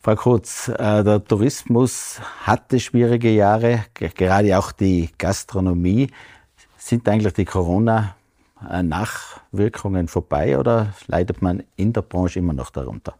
Frau 0.00 0.14
Kurz, 0.14 0.68
äh, 0.68 1.04
der 1.04 1.22
Tourismus 1.22 2.22
hatte 2.40 2.80
schwierige 2.80 3.30
Jahre, 3.30 3.84
gerade 3.92 4.58
auch 4.58 4.72
die 4.72 5.10
Gastronomie. 5.18 6.08
Sind 6.78 7.06
eigentlich 7.06 7.34
die 7.34 7.44
Corona- 7.44 8.00
äh, 8.00 8.15
Nachwirkungen 8.60 10.08
vorbei 10.08 10.58
oder 10.58 10.94
leidet 11.06 11.42
man 11.42 11.62
in 11.76 11.92
der 11.92 12.02
Branche 12.02 12.38
immer 12.38 12.52
noch 12.52 12.70
darunter? 12.70 13.14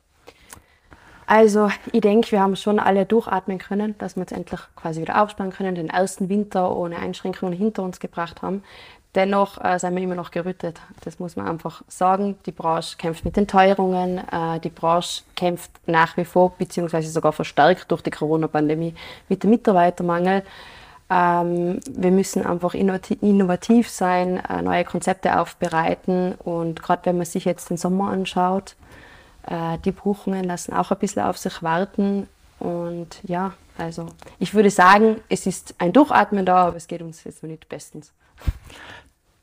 Also 1.27 1.71
ich 1.91 2.01
denke, 2.01 2.31
wir 2.31 2.41
haben 2.41 2.55
schon 2.55 2.79
alle 2.79 3.05
durchatmen 3.05 3.59
können, 3.59 3.99
dass 3.99 4.15
wir 4.15 4.23
jetzt 4.23 4.33
endlich 4.33 4.61
quasi 4.77 5.01
wieder 5.01 5.21
aufspannen 5.21 5.53
können, 5.53 5.75
den 5.75 5.91
ersten 5.91 6.29
Winter 6.29 6.75
ohne 6.75 6.99
Einschränkungen 6.99 7.53
hinter 7.53 7.83
uns 7.83 7.99
gebracht 7.99 8.43
haben. 8.43 8.63
Dennoch 9.17 9.63
äh, 9.65 9.79
sind 9.79 9.97
wir 9.97 10.03
immer 10.03 10.15
noch 10.15 10.31
gerüttet. 10.31 10.79
Das 11.03 11.19
muss 11.19 11.37
man 11.37 11.49
einfach 11.49 11.83
sagen. 11.89 12.37
Die 12.45 12.53
Branche 12.53 12.97
kämpft 12.99 13.25
mit 13.25 13.37
den 13.37 13.49
Teuerungen. 13.49 14.19
Äh, 14.19 14.61
die 14.61 14.69
Branche 14.69 15.23
kämpft 15.35 15.71
nach 15.87 16.17
wie 16.19 16.25
vor, 16.27 16.51
beziehungsweise 16.51 17.11
sogar 17.11 17.33
verstärkt 17.33 17.91
durch 17.91 18.03
die 18.03 18.11
Corona-Pandemie 18.11 18.95
mit 19.29 19.43
dem 19.43 19.51
Mitarbeitermangel. 19.51 20.43
Ähm, 21.09 21.81
wir 21.89 22.11
müssen 22.11 22.45
einfach 22.45 22.75
innovativ 22.75 23.89
sein, 23.89 24.39
äh, 24.45 24.63
neue 24.63 24.85
Konzepte 24.85 25.39
aufbereiten. 25.39 26.35
Und 26.35 26.83
gerade 26.83 27.07
wenn 27.07 27.17
man 27.17 27.27
sich 27.27 27.45
jetzt 27.45 27.71
den 27.71 27.77
Sommer 27.77 28.11
anschaut, 28.11 28.77
äh, 29.47 29.79
die 29.85 29.93
Buchungen 29.93 30.45
lassen 30.45 30.73
auch 30.73 30.91
ein 30.91 30.99
bisschen 30.99 31.23
auf 31.23 31.39
sich 31.39 31.63
warten. 31.63 32.29
Und 32.59 33.21
ja, 33.25 33.53
also 33.79 34.07
ich 34.39 34.55
würde 34.55 34.71
sagen, 34.71 35.21
es 35.29 35.47
ist 35.47 35.75
ein 35.79 35.93
Durchatmen 35.93 36.47
da, 36.47 36.67
aber 36.69 36.77
es 36.77 36.87
geht 36.87 37.03
uns 37.03 37.25
jetzt 37.25 37.43
noch 37.43 37.51
nicht 37.51 37.69
bestens 37.69 38.13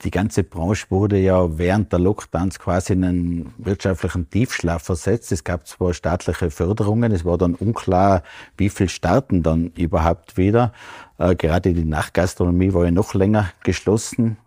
die 0.03 0.11
ganze 0.11 0.43
Branche 0.43 0.87
wurde 0.89 1.17
ja 1.17 1.57
während 1.57 1.91
der 1.91 1.99
Lockdowns 1.99 2.59
quasi 2.59 2.93
in 2.93 3.03
einen 3.03 3.53
wirtschaftlichen 3.57 4.29
Tiefschlaf 4.29 4.83
versetzt. 4.83 5.31
Es 5.31 5.43
gab 5.43 5.67
zwar 5.67 5.93
staatliche 5.93 6.51
Förderungen, 6.51 7.11
es 7.11 7.23
war 7.23 7.37
dann 7.37 7.55
unklar, 7.55 8.23
wie 8.57 8.69
viel 8.69 8.89
starten 8.89 9.43
dann 9.43 9.67
überhaupt 9.75 10.37
wieder. 10.37 10.73
Äh, 11.17 11.35
gerade 11.35 11.73
die 11.73 11.85
Nachtgastronomie 11.85 12.73
war 12.73 12.85
ja 12.85 12.91
noch 12.91 13.13
länger 13.13 13.49
geschlossen. 13.63 14.37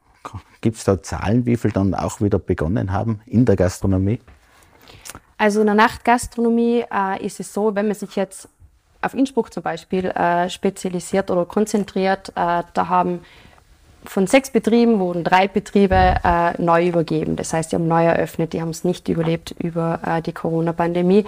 Gibt 0.60 0.76
es 0.76 0.84
da 0.84 1.02
Zahlen, 1.02 1.46
wie 1.46 1.56
viel 1.56 1.70
dann 1.70 1.94
auch 1.94 2.20
wieder 2.20 2.38
begonnen 2.38 2.92
haben 2.92 3.20
in 3.26 3.44
der 3.44 3.56
Gastronomie? 3.56 4.20
Also 5.38 5.60
in 5.60 5.66
der 5.66 5.74
Nachtgastronomie 5.74 6.84
äh, 6.92 7.24
ist 7.24 7.40
es 7.40 7.52
so, 7.52 7.74
wenn 7.74 7.86
man 7.86 7.94
sich 7.94 8.16
jetzt 8.16 8.48
auf 9.02 9.14
Innsbruck 9.14 9.52
zum 9.52 9.62
Beispiel 9.62 10.06
äh, 10.06 10.48
spezialisiert 10.50 11.30
oder 11.30 11.44
konzentriert, 11.44 12.30
äh, 12.30 12.62
da 12.72 12.88
haben 12.88 13.20
von 14.04 14.26
sechs 14.26 14.50
Betrieben 14.50 14.98
wurden 14.98 15.24
drei 15.24 15.48
Betriebe 15.48 15.94
äh, 16.22 16.62
neu 16.62 16.86
übergeben. 16.86 17.36
Das 17.36 17.52
heißt, 17.52 17.72
die 17.72 17.76
haben 17.76 17.88
neu 17.88 18.04
eröffnet, 18.04 18.52
die 18.52 18.60
haben 18.60 18.70
es 18.70 18.84
nicht 18.84 19.08
überlebt 19.08 19.54
über 19.58 20.00
äh, 20.06 20.22
die 20.22 20.32
Corona-Pandemie. 20.32 21.24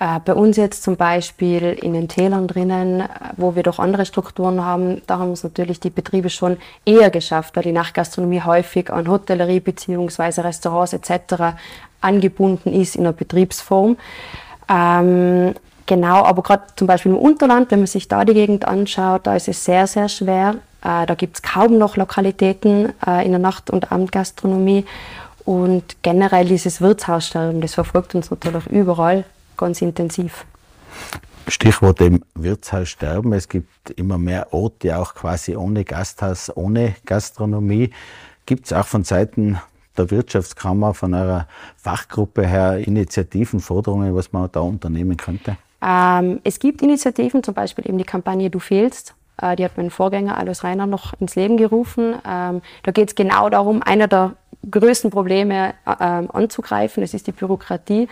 Äh, 0.00 0.20
bei 0.24 0.34
uns 0.34 0.56
jetzt 0.56 0.82
zum 0.82 0.96
Beispiel 0.96 1.62
in 1.80 1.92
den 1.92 2.08
Tälern 2.08 2.48
drinnen, 2.48 3.00
äh, 3.00 3.08
wo 3.36 3.54
wir 3.54 3.62
doch 3.62 3.78
andere 3.78 4.06
Strukturen 4.06 4.64
haben, 4.64 5.02
da 5.06 5.18
haben 5.18 5.32
es 5.32 5.44
natürlich 5.44 5.78
die 5.80 5.90
Betriebe 5.90 6.30
schon 6.30 6.56
eher 6.84 7.10
geschafft, 7.10 7.54
weil 7.56 7.62
die 7.62 7.72
Nachtgastronomie 7.72 8.42
häufig 8.42 8.90
an 8.90 9.08
Hotellerie 9.08 9.60
bzw. 9.60 10.40
Restaurants 10.40 10.92
etc. 10.92 11.56
angebunden 12.00 12.72
ist 12.72 12.96
in 12.96 13.04
der 13.04 13.12
Betriebsform. 13.12 13.96
Ähm, 14.68 15.54
genau, 15.86 16.24
aber 16.24 16.42
gerade 16.42 16.64
zum 16.74 16.88
Beispiel 16.88 17.12
im 17.12 17.18
Unterland, 17.18 17.70
wenn 17.70 17.80
man 17.80 17.86
sich 17.86 18.08
da 18.08 18.24
die 18.24 18.34
Gegend 18.34 18.66
anschaut, 18.66 19.26
da 19.26 19.36
ist 19.36 19.46
es 19.46 19.64
sehr, 19.64 19.86
sehr 19.86 20.08
schwer. 20.08 20.56
Äh, 20.84 21.06
da 21.06 21.14
gibt 21.14 21.36
es 21.36 21.42
kaum 21.42 21.78
noch 21.78 21.96
Lokalitäten 21.96 22.92
äh, 23.06 23.24
in 23.24 23.32
der 23.32 23.40
Nacht- 23.40 23.70
und 23.70 23.90
Abendgastronomie. 23.90 24.84
Und 25.44 25.96
generell 26.02 26.46
dieses 26.46 26.80
Wirtshaussterben, 26.80 27.60
das 27.60 27.74
verfolgt 27.74 28.14
uns 28.14 28.30
natürlich 28.30 28.66
überall 28.66 29.24
ganz 29.56 29.82
intensiv. 29.82 30.46
Stichwort 31.48 32.00
dem 32.00 32.22
Wirtshaussterben. 32.34 33.32
Es 33.32 33.48
gibt 33.48 33.90
immer 33.90 34.16
mehr 34.16 34.52
Orte, 34.52 34.98
auch 34.98 35.14
quasi 35.14 35.56
ohne 35.56 35.84
Gasthaus, 35.84 36.54
ohne 36.54 36.94
Gastronomie. 37.04 37.90
Gibt 38.46 38.66
es 38.66 38.72
auch 38.72 38.86
von 38.86 39.04
Seiten 39.04 39.58
der 39.96 40.10
Wirtschaftskammer, 40.10 40.94
von 40.94 41.14
eurer 41.14 41.46
Fachgruppe 41.76 42.46
her 42.46 42.78
Initiativen, 42.78 43.60
Forderungen, 43.60 44.14
was 44.14 44.32
man 44.32 44.48
da 44.50 44.60
unternehmen 44.60 45.16
könnte? 45.16 45.56
Ähm, 45.82 46.40
es 46.44 46.58
gibt 46.58 46.80
Initiativen, 46.82 47.42
zum 47.42 47.54
Beispiel 47.54 47.86
eben 47.86 47.98
die 47.98 48.04
Kampagne 48.04 48.48
Du 48.48 48.58
fehlst, 48.58 49.14
Äh, 49.40 49.56
die 49.56 49.64
hat 49.64 49.76
mein 49.76 49.90
Vorgänger 49.90 50.38
Alois 50.38 50.62
Reiner 50.62 50.86
noch 50.86 51.12
ins 51.20 51.34
Leben 51.34 51.56
gerufen. 51.56 52.14
Ähm, 52.26 52.62
da 52.82 52.92
geht 52.92 53.08
es 53.08 53.14
genau 53.14 53.48
darum, 53.48 53.82
einer 53.82 54.08
der 54.08 54.32
größten 54.70 55.10
Probleme 55.10 55.74
äh, 55.86 55.92
anzugreifen, 55.92 57.02
das 57.02 57.14
ist 57.14 57.26
die 57.26 57.32
Bürokratie. 57.32 58.08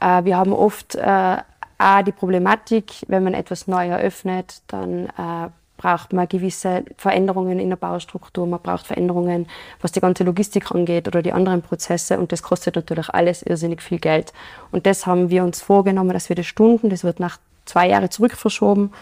Äh, 0.00 0.24
wir 0.24 0.36
haben 0.36 0.52
oft 0.52 0.94
äh, 0.96 1.36
auch 1.78 2.02
die 2.02 2.12
Problematik, 2.12 2.92
wenn 3.08 3.24
man 3.24 3.34
etwas 3.34 3.66
neu 3.66 3.88
eröffnet, 3.88 4.62
dann 4.68 5.06
äh, 5.06 5.50
braucht 5.76 6.12
man 6.12 6.28
gewisse 6.28 6.84
Veränderungen 6.96 7.58
in 7.58 7.68
der 7.68 7.76
Baustruktur, 7.76 8.46
man 8.46 8.60
braucht 8.60 8.86
Veränderungen, 8.86 9.46
was 9.80 9.92
die 9.92 10.00
ganze 10.00 10.24
Logistik 10.24 10.70
angeht 10.70 11.08
oder 11.08 11.20
die 11.20 11.32
anderen 11.32 11.62
Prozesse 11.62 12.18
und 12.18 12.32
das 12.32 12.42
kostet 12.42 12.76
natürlich 12.76 13.10
alles 13.10 13.42
irrsinnig 13.42 13.82
viel 13.82 13.98
Geld. 13.98 14.32
Und 14.70 14.86
das 14.86 15.04
haben 15.06 15.30
wir 15.30 15.44
uns 15.44 15.60
vorgenommen, 15.60 16.12
dass 16.12 16.28
wir 16.28 16.36
das 16.36 16.46
Stunden, 16.46 16.90
das 16.90 17.04
wird 17.04 17.20
nach 17.20 17.38
zwei 17.64 17.88
Jahren 17.88 18.10
zurückverschoben. 18.10 18.92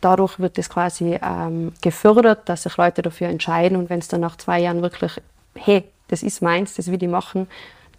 Dadurch 0.00 0.38
wird 0.38 0.58
das 0.58 0.70
quasi 0.70 1.18
ähm, 1.22 1.72
gefördert, 1.82 2.48
dass 2.48 2.62
sich 2.62 2.76
Leute 2.76 3.02
dafür 3.02 3.28
entscheiden 3.28 3.76
und 3.76 3.90
wenn 3.90 3.98
es 3.98 4.08
dann 4.08 4.20
nach 4.20 4.36
zwei 4.36 4.60
Jahren 4.60 4.82
wirklich, 4.82 5.20
hey, 5.54 5.84
das 6.08 6.22
ist 6.22 6.42
meins, 6.42 6.74
das 6.74 6.90
will 6.90 7.02
ich 7.02 7.08
machen, 7.08 7.46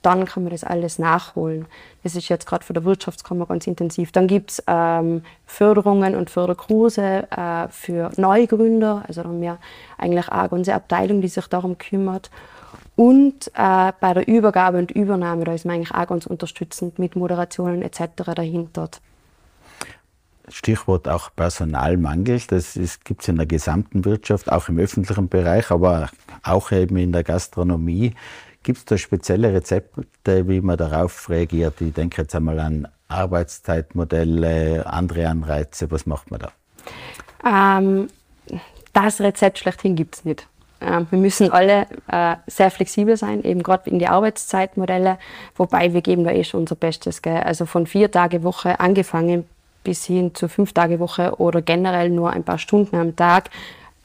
dann 0.01 0.25
kann 0.25 0.43
man 0.43 0.51
das 0.51 0.63
alles 0.63 0.97
nachholen. 0.97 1.67
Das 2.03 2.15
ist 2.15 2.27
jetzt 2.29 2.47
gerade 2.47 2.65
für 2.65 2.73
der 2.73 2.83
Wirtschaftskammer 2.83 3.45
ganz 3.45 3.67
intensiv. 3.67 4.11
Dann 4.11 4.27
gibt 4.27 4.51
es 4.51 4.63
ähm, 4.65 5.23
Förderungen 5.45 6.15
und 6.15 6.29
Förderkurse 6.29 7.27
äh, 7.29 7.67
für 7.69 8.09
Neugründer. 8.17 9.03
Also 9.07 9.21
da 9.21 9.29
haben 9.29 9.41
wir 9.41 9.59
eigentlich 9.97 10.27
auch 10.27 10.39
eine 10.39 10.49
ganze 10.49 10.73
Abteilung, 10.73 11.21
die 11.21 11.27
sich 11.27 11.45
darum 11.47 11.77
kümmert. 11.77 12.31
Und 12.95 13.51
äh, 13.55 13.93
bei 13.99 14.13
der 14.13 14.27
Übergabe 14.27 14.79
und 14.79 14.91
Übernahme, 14.91 15.43
da 15.43 15.53
ist 15.53 15.65
man 15.65 15.75
eigentlich 15.75 15.93
auch 15.93 16.07
ganz 16.07 16.25
unterstützend 16.25 16.99
mit 16.99 17.15
Moderationen 17.15 17.83
etc. 17.83 18.01
dahinter. 18.35 18.89
Stichwort 20.47 21.08
auch 21.08 21.30
Personalmangel, 21.36 22.41
das 22.47 22.77
gibt 23.04 23.21
es 23.21 23.27
in 23.27 23.38
der 23.38 23.45
gesamten 23.45 24.06
Wirtschaft, 24.06 24.51
auch 24.51 24.69
im 24.69 24.80
öffentlichen 24.80 25.30
Bereich, 25.30 25.71
aber 25.71 26.10
auch 26.43 26.71
eben 26.71 26.97
in 26.97 27.12
der 27.12 27.23
Gastronomie. 27.23 28.13
Gibt 28.63 28.80
es 28.80 28.86
da 28.86 28.97
spezielle 28.97 29.54
Rezepte, 29.54 30.47
wie 30.47 30.62
man 30.62 30.77
darauf 30.77 31.30
reagiert? 31.30 31.82
Ich 31.82 31.93
denke 31.93 32.21
jetzt 32.21 32.36
einmal 32.36 32.60
an 32.60 32.88
Arbeitszeitmodelle, 33.08 34.86
andere 34.86 35.27
Anreize. 35.27 35.89
Was 35.89 36.06
macht 36.06 36.30
man 36.30 36.41
da? 36.41 36.51
Ähm, 37.43 38.08
das 38.93 39.19
Rezept 39.19 39.60
schlechthin 39.60 39.95
gibt 39.95 40.15
es 40.15 40.25
nicht. 40.25 40.47
Ähm, 40.80 41.08
wir 41.10 41.19
müssen 41.19 41.51
alle 41.51 41.88
äh, 42.08 42.36
sehr 42.47 42.71
flexibel 42.71 43.17
sein, 43.17 43.43
eben 43.43 43.63
gerade 43.63 43.89
in 43.89 43.99
die 43.99 44.08
Arbeitszeitmodelle, 44.08 45.17
wobei 45.56 45.93
wir 45.93 46.01
geben 46.01 46.23
da 46.23 46.32
eh 46.32 46.43
schon 46.43 46.62
unser 46.62 46.75
Bestes. 46.75 47.21
Gell? 47.21 47.38
Also 47.38 47.65
von 47.65 47.88
vier 47.88 48.12
Tage 48.12 48.43
Woche 48.43 48.80
angefangen 48.80 49.45
bis 49.83 50.05
hin 50.05 50.33
zu 50.35 50.47
fünf 50.47 50.73
Tage 50.73 50.99
Woche 50.99 51.35
oder 51.39 51.61
generell 51.61 52.09
nur 52.09 52.31
ein 52.31 52.43
paar 52.43 52.57
Stunden 52.57 52.95
am 52.95 53.15
Tag. 53.15 53.49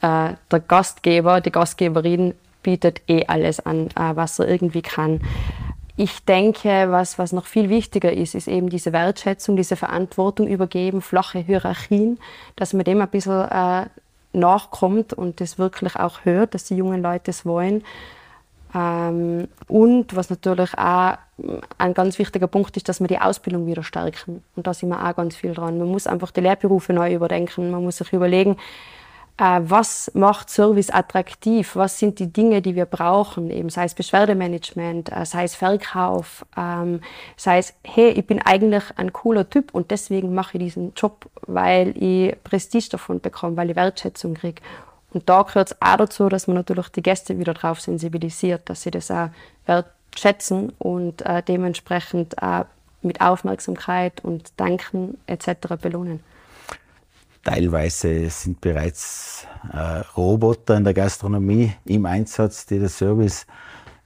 Äh, 0.01 0.33
der 0.51 0.59
Gastgeber, 0.67 1.41
die 1.41 1.51
Gastgeberin 1.51 2.33
bietet 2.63 3.01
eh 3.07 3.25
alles 3.27 3.59
an, 3.59 3.87
äh, 3.95 4.15
was 4.15 4.39
er 4.39 4.47
irgendwie 4.47 4.81
kann. 4.81 5.21
Ich 5.95 6.23
denke, 6.25 6.91
was, 6.91 7.17
was 7.17 7.31
noch 7.31 7.47
viel 7.47 7.69
wichtiger 7.69 8.13
ist, 8.13 8.35
ist 8.35 8.47
eben 8.47 8.69
diese 8.69 8.93
Wertschätzung, 8.93 9.55
diese 9.55 9.75
Verantwortung 9.75 10.47
übergeben, 10.47 11.01
flache 11.01 11.39
Hierarchien, 11.39 12.19
dass 12.55 12.73
man 12.73 12.83
dem 12.83 13.01
ein 13.01 13.07
bisschen 13.07 13.49
äh, 13.49 13.85
nachkommt 14.33 15.13
und 15.13 15.41
das 15.41 15.57
wirklich 15.57 15.95
auch 15.95 16.23
hört, 16.23 16.53
dass 16.53 16.65
die 16.65 16.75
jungen 16.75 17.01
Leute 17.01 17.31
es 17.31 17.45
wollen. 17.45 17.83
Ähm, 18.77 19.47
und 19.67 20.15
was 20.15 20.29
natürlich 20.29 20.77
auch 20.77 21.17
ein 21.77 21.93
ganz 21.93 22.19
wichtiger 22.19 22.47
Punkt 22.47 22.77
ist, 22.77 22.89
dass 22.89 22.99
wir 22.99 23.07
die 23.07 23.19
Ausbildung 23.19 23.65
wieder 23.65 23.83
stärken. 23.83 24.43
Und 24.55 24.67
da 24.67 24.73
sind 24.73 24.89
wir 24.89 25.03
auch 25.03 25.15
ganz 25.15 25.35
viel 25.35 25.53
dran. 25.53 25.77
Man 25.77 25.87
muss 25.87 26.07
einfach 26.07 26.31
die 26.31 26.41
Lehrberufe 26.41 26.93
neu 26.93 27.13
überdenken. 27.13 27.71
Man 27.71 27.83
muss 27.83 27.97
sich 27.97 28.13
überlegen, 28.13 28.57
äh, 29.37 29.59
was 29.61 30.11
macht 30.13 30.49
Service 30.49 30.89
attraktiv, 30.89 31.75
was 31.75 31.99
sind 31.99 32.19
die 32.19 32.31
Dinge, 32.31 32.61
die 32.61 32.75
wir 32.75 32.85
brauchen, 32.85 33.51
eben 33.51 33.69
sei 33.69 33.85
es 33.85 33.93
Beschwerdemanagement, 33.93 35.11
äh, 35.11 35.25
sei 35.25 35.43
es 35.43 35.55
Verkauf, 35.55 36.45
ähm, 36.57 37.01
sei 37.35 37.59
es, 37.59 37.75
hey, 37.83 38.09
ich 38.09 38.25
bin 38.25 38.41
eigentlich 38.41 38.83
ein 38.95 39.13
cooler 39.13 39.47
Typ 39.47 39.73
und 39.75 39.91
deswegen 39.91 40.33
mache 40.33 40.57
ich 40.57 40.63
diesen 40.63 40.93
Job, 40.95 41.29
weil 41.45 41.93
ich 42.01 42.35
Prestige 42.43 42.89
davon 42.89 43.21
bekomme, 43.21 43.57
weil 43.57 43.69
ich 43.69 43.75
Wertschätzung 43.75 44.33
kriege. 44.33 44.61
Und 45.17 45.27
da 45.27 45.41
gehört 45.41 45.71
es 45.71 45.81
auch 45.81 45.97
dazu, 45.97 46.29
dass 46.29 46.45
man 46.45 46.57
natürlich 46.57 46.89
die 46.89 47.01
Gäste 47.01 47.39
wieder 47.39 47.55
darauf 47.55 47.81
sensibilisiert, 47.81 48.69
dass 48.69 48.83
sie 48.83 48.91
das 48.91 49.09
auch 49.09 49.29
wertschätzen 49.65 50.73
und 50.77 51.23
äh, 51.23 51.41
dementsprechend 51.41 52.39
auch 52.39 52.65
mit 53.01 53.19
Aufmerksamkeit 53.19 54.23
und 54.23 54.59
Denken 54.59 55.17
etc. 55.25 55.69
belohnen. 55.81 56.19
Teilweise 57.43 58.29
sind 58.29 58.61
bereits 58.61 59.47
äh, 59.73 60.03
Roboter 60.15 60.77
in 60.77 60.83
der 60.83 60.93
Gastronomie 60.93 61.73
im 61.85 62.05
Einsatz, 62.05 62.67
die 62.67 62.77
den 62.77 62.87
Service 62.87 63.47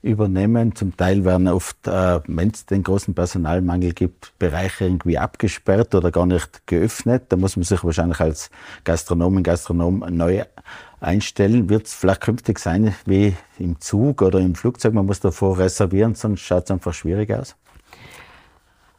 übernehmen. 0.00 0.74
Zum 0.74 0.96
Teil 0.96 1.26
werden 1.26 1.46
oft, 1.46 1.86
äh, 1.88 2.20
wenn 2.26 2.50
es 2.52 2.64
den 2.64 2.82
großen 2.82 3.14
Personalmangel 3.14 3.92
gibt, 3.92 4.32
Bereiche 4.38 4.84
irgendwie 4.84 5.18
abgesperrt 5.18 5.94
oder 5.94 6.10
gar 6.10 6.24
nicht 6.24 6.66
geöffnet. 6.66 7.24
Da 7.28 7.36
muss 7.36 7.56
man 7.56 7.64
sich 7.64 7.84
wahrscheinlich 7.84 8.20
als 8.20 8.50
Gastronomin, 8.84 9.42
Gastronom 9.42 10.04
neu 10.08 10.44
einstellen. 11.02 11.68
Wird 11.68 11.86
es 11.86 11.94
vielleicht 11.94 12.20
künftig 12.20 12.58
sein 12.58 12.94
wie 13.04 13.36
im 13.58 13.80
Zug 13.80 14.22
oder 14.22 14.38
im 14.40 14.54
Flugzeug? 14.54 14.94
Man 14.94 15.06
muss 15.06 15.20
davor 15.20 15.58
reservieren, 15.58 16.14
sonst 16.14 16.40
schaut 16.40 16.64
es 16.64 16.70
einfach 16.70 16.94
schwierig 16.94 17.32
aus. 17.32 17.56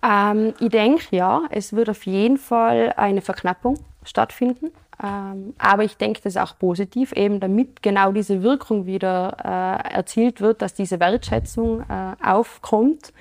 Ähm, 0.04 0.54
ich 0.60 0.70
denke, 0.70 1.04
ja, 1.12 1.44
es 1.50 1.74
wird 1.74 1.90
auf 1.90 2.06
jeden 2.06 2.38
Fall 2.38 2.94
eine 2.98 3.22
Verknappung 3.22 3.80
stattfinden. 4.04 4.72
Ähm, 5.02 5.54
aber 5.58 5.84
ich 5.84 5.98
denke, 5.98 6.22
das 6.24 6.36
ist 6.36 6.42
auch 6.42 6.58
positiv, 6.60 7.14
eben 7.14 7.40
damit 7.40 7.82
genau 7.82 8.12
diese 8.12 8.44
Wirkung 8.44 8.86
wieder 8.86 9.38
äh, 9.44 9.96
erzielt 9.96 10.40
wird, 10.40 10.62
dass 10.62 10.74
diese 10.74 11.00
Wertschätzung 11.00 11.82
äh, 11.82 12.16
aufkommt 12.24 13.14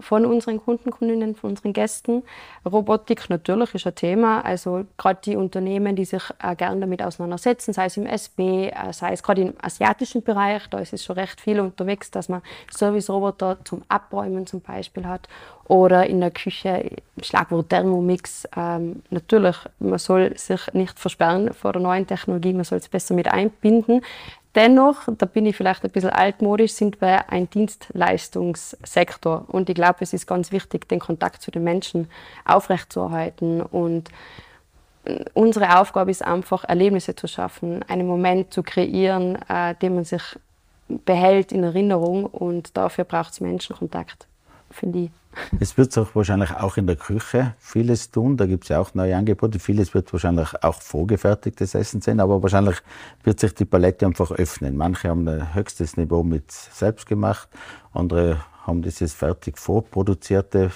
von 0.00 0.26
unseren 0.26 0.58
Kunden, 0.58 0.90
Kundinnen, 0.90 1.34
von 1.34 1.50
unseren 1.50 1.72
Gästen. 1.72 2.22
Robotik 2.64 3.30
natürlich 3.30 3.74
ist 3.74 3.86
ein 3.86 3.94
Thema. 3.94 4.44
Also 4.44 4.84
gerade 4.96 5.20
die 5.24 5.36
Unternehmen, 5.36 5.96
die 5.96 6.04
sich 6.04 6.22
äh, 6.42 6.56
gern 6.56 6.80
damit 6.80 7.02
auseinandersetzen, 7.02 7.72
sei 7.72 7.86
es 7.86 7.96
im 7.96 8.06
SB, 8.06 8.68
äh, 8.68 8.92
sei 8.92 9.12
es 9.12 9.22
gerade 9.22 9.42
im 9.42 9.54
asiatischen 9.60 10.22
Bereich, 10.22 10.66
da 10.70 10.78
ist 10.78 10.92
es 10.92 11.04
schon 11.04 11.16
recht 11.16 11.40
viel 11.40 11.60
unterwegs, 11.60 12.10
dass 12.10 12.28
man 12.28 12.42
Service-Roboter 12.72 13.58
zum 13.64 13.82
Abräumen 13.88 14.46
zum 14.46 14.60
Beispiel 14.60 15.06
hat 15.06 15.28
oder 15.70 16.06
in 16.06 16.20
der 16.20 16.32
Küche, 16.32 16.90
Schlagwort 17.22 17.68
Thermomix. 17.68 18.48
Ähm, 18.56 19.02
natürlich, 19.10 19.56
man 19.78 20.00
soll 20.00 20.36
sich 20.36 20.60
nicht 20.72 20.98
versperren 20.98 21.54
vor 21.54 21.72
der 21.72 21.80
neuen 21.80 22.08
Technologie, 22.08 22.52
man 22.52 22.64
soll 22.64 22.78
es 22.78 22.88
besser 22.88 23.14
mit 23.14 23.28
einbinden. 23.28 24.02
Dennoch, 24.56 25.02
da 25.16 25.26
bin 25.26 25.46
ich 25.46 25.56
vielleicht 25.56 25.84
ein 25.84 25.90
bisschen 25.90 26.10
altmodisch, 26.10 26.72
sind 26.72 27.00
wir 27.00 27.30
ein 27.30 27.48
Dienstleistungssektor. 27.48 29.44
Und 29.46 29.68
ich 29.68 29.76
glaube, 29.76 29.98
es 30.00 30.12
ist 30.12 30.26
ganz 30.26 30.50
wichtig, 30.50 30.88
den 30.88 30.98
Kontakt 30.98 31.40
zu 31.40 31.52
den 31.52 31.62
Menschen 31.62 32.10
aufrechtzuerhalten. 32.44 33.62
Und 33.62 34.10
unsere 35.34 35.78
Aufgabe 35.78 36.10
ist 36.10 36.24
einfach, 36.24 36.64
Erlebnisse 36.64 37.14
zu 37.14 37.28
schaffen, 37.28 37.84
einen 37.84 38.08
Moment 38.08 38.52
zu 38.52 38.64
kreieren, 38.64 39.38
äh, 39.48 39.76
den 39.76 39.94
man 39.94 40.04
sich 40.04 40.22
behält 40.88 41.52
in 41.52 41.62
Erinnerung. 41.62 42.26
Und 42.26 42.76
dafür 42.76 43.04
braucht 43.04 43.30
es 43.32 43.40
Menschenkontakt, 43.40 44.26
finde 44.70 44.98
ich. 45.00 45.10
Es 45.60 45.78
wird 45.78 45.96
auch 45.96 46.14
wahrscheinlich 46.14 46.50
auch 46.52 46.76
in 46.76 46.86
der 46.86 46.96
Küche 46.96 47.54
vieles 47.58 48.10
tun. 48.10 48.36
Da 48.36 48.46
gibt 48.46 48.64
es 48.64 48.68
ja 48.70 48.80
auch 48.80 48.94
neue 48.94 49.16
Angebote. 49.16 49.60
Vieles 49.60 49.94
wird 49.94 50.12
wahrscheinlich 50.12 50.48
auch 50.62 50.82
vorgefertigtes 50.82 51.74
Essen 51.74 52.00
sein, 52.00 52.18
aber 52.20 52.42
wahrscheinlich 52.42 52.78
wird 53.22 53.38
sich 53.38 53.54
die 53.54 53.64
Palette 53.64 54.06
einfach 54.06 54.32
öffnen. 54.32 54.76
Manche 54.76 55.08
haben 55.08 55.28
ein 55.28 55.54
höchstes 55.54 55.96
Niveau 55.96 56.22
mit 56.22 56.50
selbst 56.50 57.06
gemacht, 57.06 57.48
andere 57.92 58.44
haben 58.66 58.82
dieses 58.82 59.14
fertig 59.14 59.58
vorproduzierte 59.58 60.70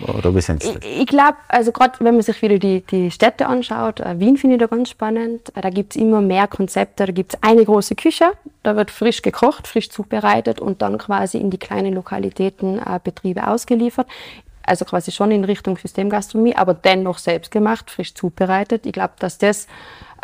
oder 0.00 0.34
wie 0.34 0.40
sind 0.40 0.64
Ich, 0.64 1.00
ich 1.00 1.06
glaube, 1.06 1.36
also 1.48 1.72
gerade 1.72 1.94
wenn 2.00 2.14
man 2.14 2.22
sich 2.22 2.40
wieder 2.42 2.58
die, 2.58 2.80
die 2.82 3.10
Städte 3.10 3.46
anschaut, 3.46 4.00
äh, 4.00 4.18
Wien 4.18 4.36
finde 4.36 4.56
ich 4.56 4.60
da 4.60 4.66
ganz 4.66 4.90
spannend. 4.90 5.52
Äh, 5.56 5.60
da 5.60 5.70
gibt 5.70 5.94
es 5.94 6.00
immer 6.00 6.20
mehr 6.20 6.46
Konzepte. 6.46 7.06
Da 7.06 7.12
gibt 7.12 7.34
es 7.34 7.42
eine 7.42 7.64
große 7.64 7.94
Küche, 7.94 8.32
da 8.62 8.76
wird 8.76 8.90
frisch 8.90 9.22
gekocht, 9.22 9.66
frisch 9.66 9.90
zubereitet 9.90 10.60
und 10.60 10.82
dann 10.82 10.98
quasi 10.98 11.38
in 11.38 11.50
die 11.50 11.58
kleinen 11.58 11.94
Lokalitäten 11.94 12.78
äh, 12.78 13.00
Betriebe 13.02 13.46
ausgeliefert. 13.46 14.06
Also 14.62 14.84
quasi 14.84 15.12
schon 15.12 15.30
in 15.30 15.44
Richtung 15.44 15.76
Systemgastronomie, 15.76 16.56
aber 16.56 16.74
dennoch 16.74 17.18
selbst 17.18 17.52
gemacht, 17.52 17.90
frisch 17.90 18.14
zubereitet. 18.14 18.84
Ich 18.84 18.92
glaube, 18.92 19.14
dass 19.18 19.38
das 19.38 19.66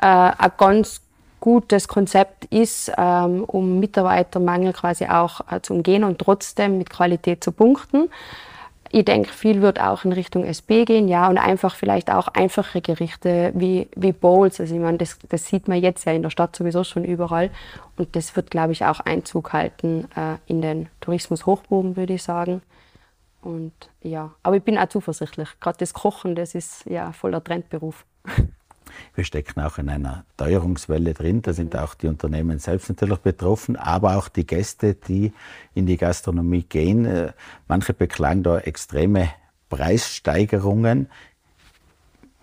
äh, 0.01 0.07
ein 0.07 0.53
ganz 0.59 1.01
gutes 1.39 1.89
Konzept 1.89 2.45
ist, 2.47 2.91
ähm, 2.97 3.45
um 3.45 3.81
Mitarbeitermangel 3.81 4.73
quasi 4.73 5.07
auch 5.07 5.41
äh, 5.51 5.61
zu 5.61 5.75
umgehen 5.75 6.05
und 6.05 6.19
trotzdem 6.19 6.79
mit 6.79 6.89
Qualität 6.91 7.43
zu 7.43 7.53
punkten. 7.53 8.09
Ich 8.95 9.07
denke, 9.07 9.33
viel 9.33 9.63
wird 9.63 9.81
auch 9.81 10.05
in 10.05 10.13
Richtung 10.13 10.45
SB 10.45 10.85
gehen, 10.85 11.09
ja, 11.09 11.27
und 11.31 11.39
einfach 11.39 11.75
vielleicht 11.77 12.11
auch 12.11 12.29
einfache 12.29 12.83
Gerichte 12.83 13.51
wie, 13.55 13.89
wie 13.97 14.13
Bowls. 14.13 14.61
Also 14.61 14.75
ich 14.75 14.81
meine, 14.83 14.99
das, 14.99 15.19
das 15.31 15.47
sieht 15.47 15.67
man 15.67 15.81
jetzt 15.81 16.05
ja 16.05 16.13
in 16.13 16.23
der 16.23 16.29
Stadt 16.29 16.55
sowieso 16.55 16.85
schon 16.85 17.03
überall. 17.03 17.49
Und 17.97 18.15
das 18.15 18.37
wird, 18.37 18.51
glaube 18.51 18.73
ich, 18.73 18.85
auch 18.85 19.01
Einzug 19.01 19.55
halten 19.55 20.09
äh, 20.15 20.37
in 20.47 20.61
den 20.61 20.91
Tourismus-Hochbogen, 21.01 21.97
würde 21.97 22.13
ich 22.13 22.23
sagen. 22.23 22.61
Und 23.41 23.73
ja, 24.03 24.35
aber 24.43 24.57
ich 24.57 24.63
bin 24.63 24.77
auch 24.77 24.89
zuversichtlich. 24.89 25.49
Gerade 25.59 25.79
das 25.79 25.95
Kochen, 25.95 26.35
das 26.35 26.55
ist 26.55 26.85
ja 26.85 27.13
voller 27.13 27.43
Trendberuf. 27.43 28.05
Wir 29.15 29.25
stecken 29.25 29.61
auch 29.61 29.79
in 29.79 29.89
einer 29.89 30.25
Teuerungswelle 30.37 31.15
drin. 31.15 31.43
Da 31.43 31.53
sind 31.53 31.77
auch 31.77 31.95
die 31.95 32.09
Unternehmen 32.09 32.59
selbst 32.59 32.89
natürlich 32.89 33.19
betroffen, 33.19 33.77
aber 33.77 34.17
auch 34.17 34.29
die 34.29 34.47
Gäste, 34.47 34.95
die 34.95 35.33
in 35.75 35.87
die 35.87 35.97
Gastronomie 35.97 36.63
gehen. 36.63 37.05
Äh, 37.05 37.33
manche 37.69 37.95
beklagen 37.95 38.43
da 38.43 38.59
extreme 38.59 39.31
Preissteigerungen. 39.69 41.09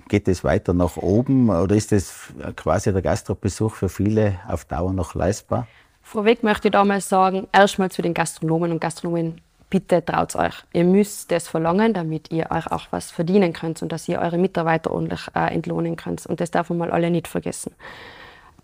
Geht 0.08 0.28
es 0.28 0.44
weiter 0.44 0.74
nach 0.74 0.98
oben 0.98 1.50
oder 1.50 1.76
ist 1.76 1.92
es 1.92 2.34
quasi 2.56 2.92
der 2.92 3.04
Gastrobesuch 3.04 3.76
für 3.76 3.90
viele 3.90 4.40
auf 4.48 4.66
Dauer 4.66 4.92
noch 4.92 5.14
leistbar? 5.14 5.68
Vorweg 6.02 6.42
möchte 6.42 6.70
ich 6.70 6.72
da 6.72 6.84
mal 6.84 7.02
sagen, 7.02 7.48
erstmal 7.52 7.92
zu 7.92 8.02
den 8.02 8.16
Gastronomen 8.16 8.72
und 8.72 8.82
Gastronomen, 8.82 9.42
bitte 9.70 10.04
traut 10.04 10.36
euch. 10.36 10.56
Ihr 10.74 10.84
müsst 10.84 11.32
das 11.32 11.48
verlangen, 11.48 11.94
damit 11.94 12.32
ihr 12.32 12.50
euch 12.52 12.72
auch 12.72 12.88
was 12.92 13.12
verdienen 13.12 13.54
könnt 13.54 13.82
und 13.82 13.92
dass 13.92 14.08
ihr 14.08 14.20
eure 14.20 14.38
Mitarbeiter 14.38 14.92
ordentlich 14.92 15.22
äh, 15.36 15.54
entlohnen 15.54 15.96
könnt. 15.96 16.26
Und 16.26 16.40
das 16.42 16.52
darf 16.52 16.70
man 16.70 16.80
mal 16.80 16.92
alle 16.92 17.10
nicht 17.12 17.28
vergessen. 17.28 17.74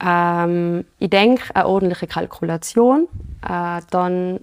Ähm, 0.03 0.85
ich 0.99 1.09
denke, 1.09 1.55
eine 1.55 1.67
ordentliche 1.67 2.07
Kalkulation, 2.07 3.07
äh, 3.47 3.81
dann 3.89 4.39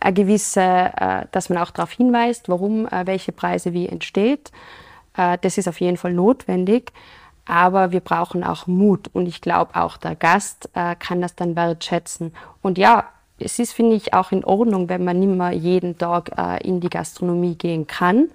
eine 0.00 0.12
gewisse, 0.12 0.60
äh, 0.60 1.26
dass 1.32 1.48
man 1.48 1.58
auch 1.58 1.70
darauf 1.70 1.92
hinweist, 1.92 2.48
warum 2.48 2.86
äh, 2.86 3.06
welche 3.06 3.32
Preise 3.32 3.72
wie 3.72 3.88
entsteht. 3.88 4.52
Äh, 5.16 5.38
das 5.40 5.56
ist 5.56 5.68
auf 5.68 5.80
jeden 5.80 5.96
Fall 5.96 6.12
notwendig. 6.12 6.92
Aber 7.46 7.92
wir 7.92 8.00
brauchen 8.00 8.42
auch 8.42 8.66
Mut 8.66 9.10
und 9.12 9.26
ich 9.26 9.42
glaube 9.42 9.76
auch 9.76 9.98
der 9.98 10.14
Gast 10.14 10.70
äh, 10.74 10.94
kann 10.96 11.20
das 11.20 11.34
dann 11.34 11.56
wertschätzen. 11.56 12.32
Und 12.62 12.78
ja, 12.78 13.04
es 13.38 13.58
ist, 13.58 13.72
finde 13.72 13.96
ich, 13.96 14.14
auch 14.14 14.32
in 14.32 14.44
Ordnung, 14.44 14.88
wenn 14.88 15.04
man 15.04 15.18
nicht 15.18 15.36
mehr 15.36 15.52
jeden 15.52 15.98
Tag 15.98 16.30
äh, 16.36 16.66
in 16.66 16.80
die 16.80 16.90
Gastronomie 16.90 17.56
gehen 17.56 17.86
kann 17.86 18.28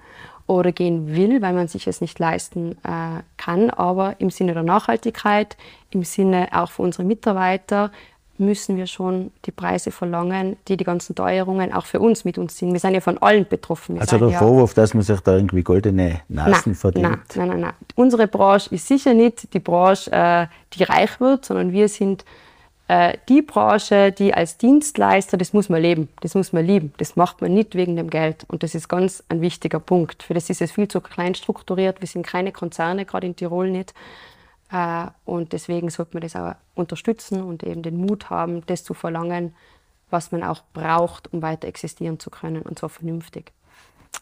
oder 0.45 0.71
gehen 0.71 1.15
will, 1.15 1.41
weil 1.41 1.53
man 1.53 1.67
sich 1.67 1.87
es 1.87 2.01
nicht 2.01 2.19
leisten 2.19 2.73
äh, 2.83 3.21
kann. 3.37 3.69
Aber 3.69 4.15
im 4.19 4.29
Sinne 4.29 4.53
der 4.53 4.63
Nachhaltigkeit, 4.63 5.57
im 5.91 6.03
Sinne 6.03 6.49
auch 6.51 6.71
für 6.71 6.81
unsere 6.81 7.03
Mitarbeiter, 7.03 7.91
müssen 8.39 8.77
wir 8.77 8.87
schon 8.87 9.31
die 9.45 9.51
Preise 9.51 9.91
verlangen, 9.91 10.55
die 10.67 10.77
die 10.77 10.85
ganzen 10.85 11.13
Teuerungen 11.13 11.73
auch 11.73 11.85
für 11.85 11.99
uns 11.99 12.23
mit 12.23 12.37
uns 12.37 12.57
sind. 12.57 12.71
Wir 12.71 12.79
sind 12.79 12.93
ja 12.93 13.01
von 13.01 13.17
allen 13.17 13.45
betroffen. 13.45 13.95
Wir 13.95 14.01
also 14.01 14.17
der 14.17 14.29
ja 14.29 14.39
Vorwurf, 14.39 14.73
dass 14.73 14.93
man 14.93 15.03
sich 15.03 15.19
da 15.19 15.35
irgendwie 15.35 15.61
goldene 15.61 16.21
Nasen 16.29 16.61
nein, 16.65 16.75
verdient? 16.75 17.03
Nein, 17.09 17.19
nein, 17.35 17.47
nein, 17.49 17.59
nein. 17.59 17.73
Unsere 17.95 18.27
Branche 18.27 18.73
ist 18.73 18.87
sicher 18.87 19.13
nicht 19.13 19.53
die 19.53 19.59
Branche, 19.59 20.11
äh, 20.11 20.47
die 20.73 20.83
reich 20.83 21.19
wird, 21.19 21.45
sondern 21.45 21.73
wir 21.73 21.89
sind 21.89 22.23
äh, 22.89 23.19
die 23.29 23.43
Branche, 23.43 24.11
die 24.11 24.33
als 24.33 24.57
Dienstleister, 24.57 25.37
das 25.37 25.53
muss 25.53 25.69
man 25.69 25.79
leben, 25.79 26.09
das 26.21 26.33
muss 26.33 26.53
man 26.53 26.65
lieben. 26.65 26.91
Das 26.97 27.15
macht 27.15 27.39
man 27.39 27.53
nicht 27.53 27.75
wegen 27.75 27.95
dem 27.95 28.09
Geld. 28.09 28.45
Und 28.47 28.63
das 28.63 28.73
ist 28.73 28.89
ganz 28.89 29.23
ein 29.29 29.41
wichtiger 29.41 29.79
Punkt. 29.79 30.23
Für 30.23 30.33
das 30.33 30.49
ist 30.49 30.59
es 30.59 30.71
viel 30.71 30.87
zu 30.87 30.99
klein 30.99 31.35
strukturiert. 31.35 32.01
Wir 32.01 32.07
sind 32.07 32.25
keine 32.25 32.51
Konzerne, 32.51 33.05
gerade 33.05 33.27
in 33.27 33.35
Tirol 33.35 33.69
nicht. 33.69 33.93
Äh, 34.71 35.05
und 35.23 35.53
deswegen 35.53 35.91
sollte 35.91 36.15
man 36.15 36.21
das 36.21 36.35
auch 36.35 36.55
unterstützen 36.73 37.43
und 37.43 37.61
eben 37.61 37.83
den 37.83 37.95
Mut 37.95 38.31
haben, 38.31 38.65
das 38.65 38.83
zu 38.83 38.95
verlangen, 38.95 39.55
was 40.09 40.31
man 40.31 40.41
auch 40.41 40.63
braucht, 40.73 41.31
um 41.31 41.43
weiter 41.43 41.67
existieren 41.67 42.19
zu 42.19 42.31
können 42.31 42.63
und 42.63 42.79
zwar 42.79 42.89
vernünftig. 42.89 43.51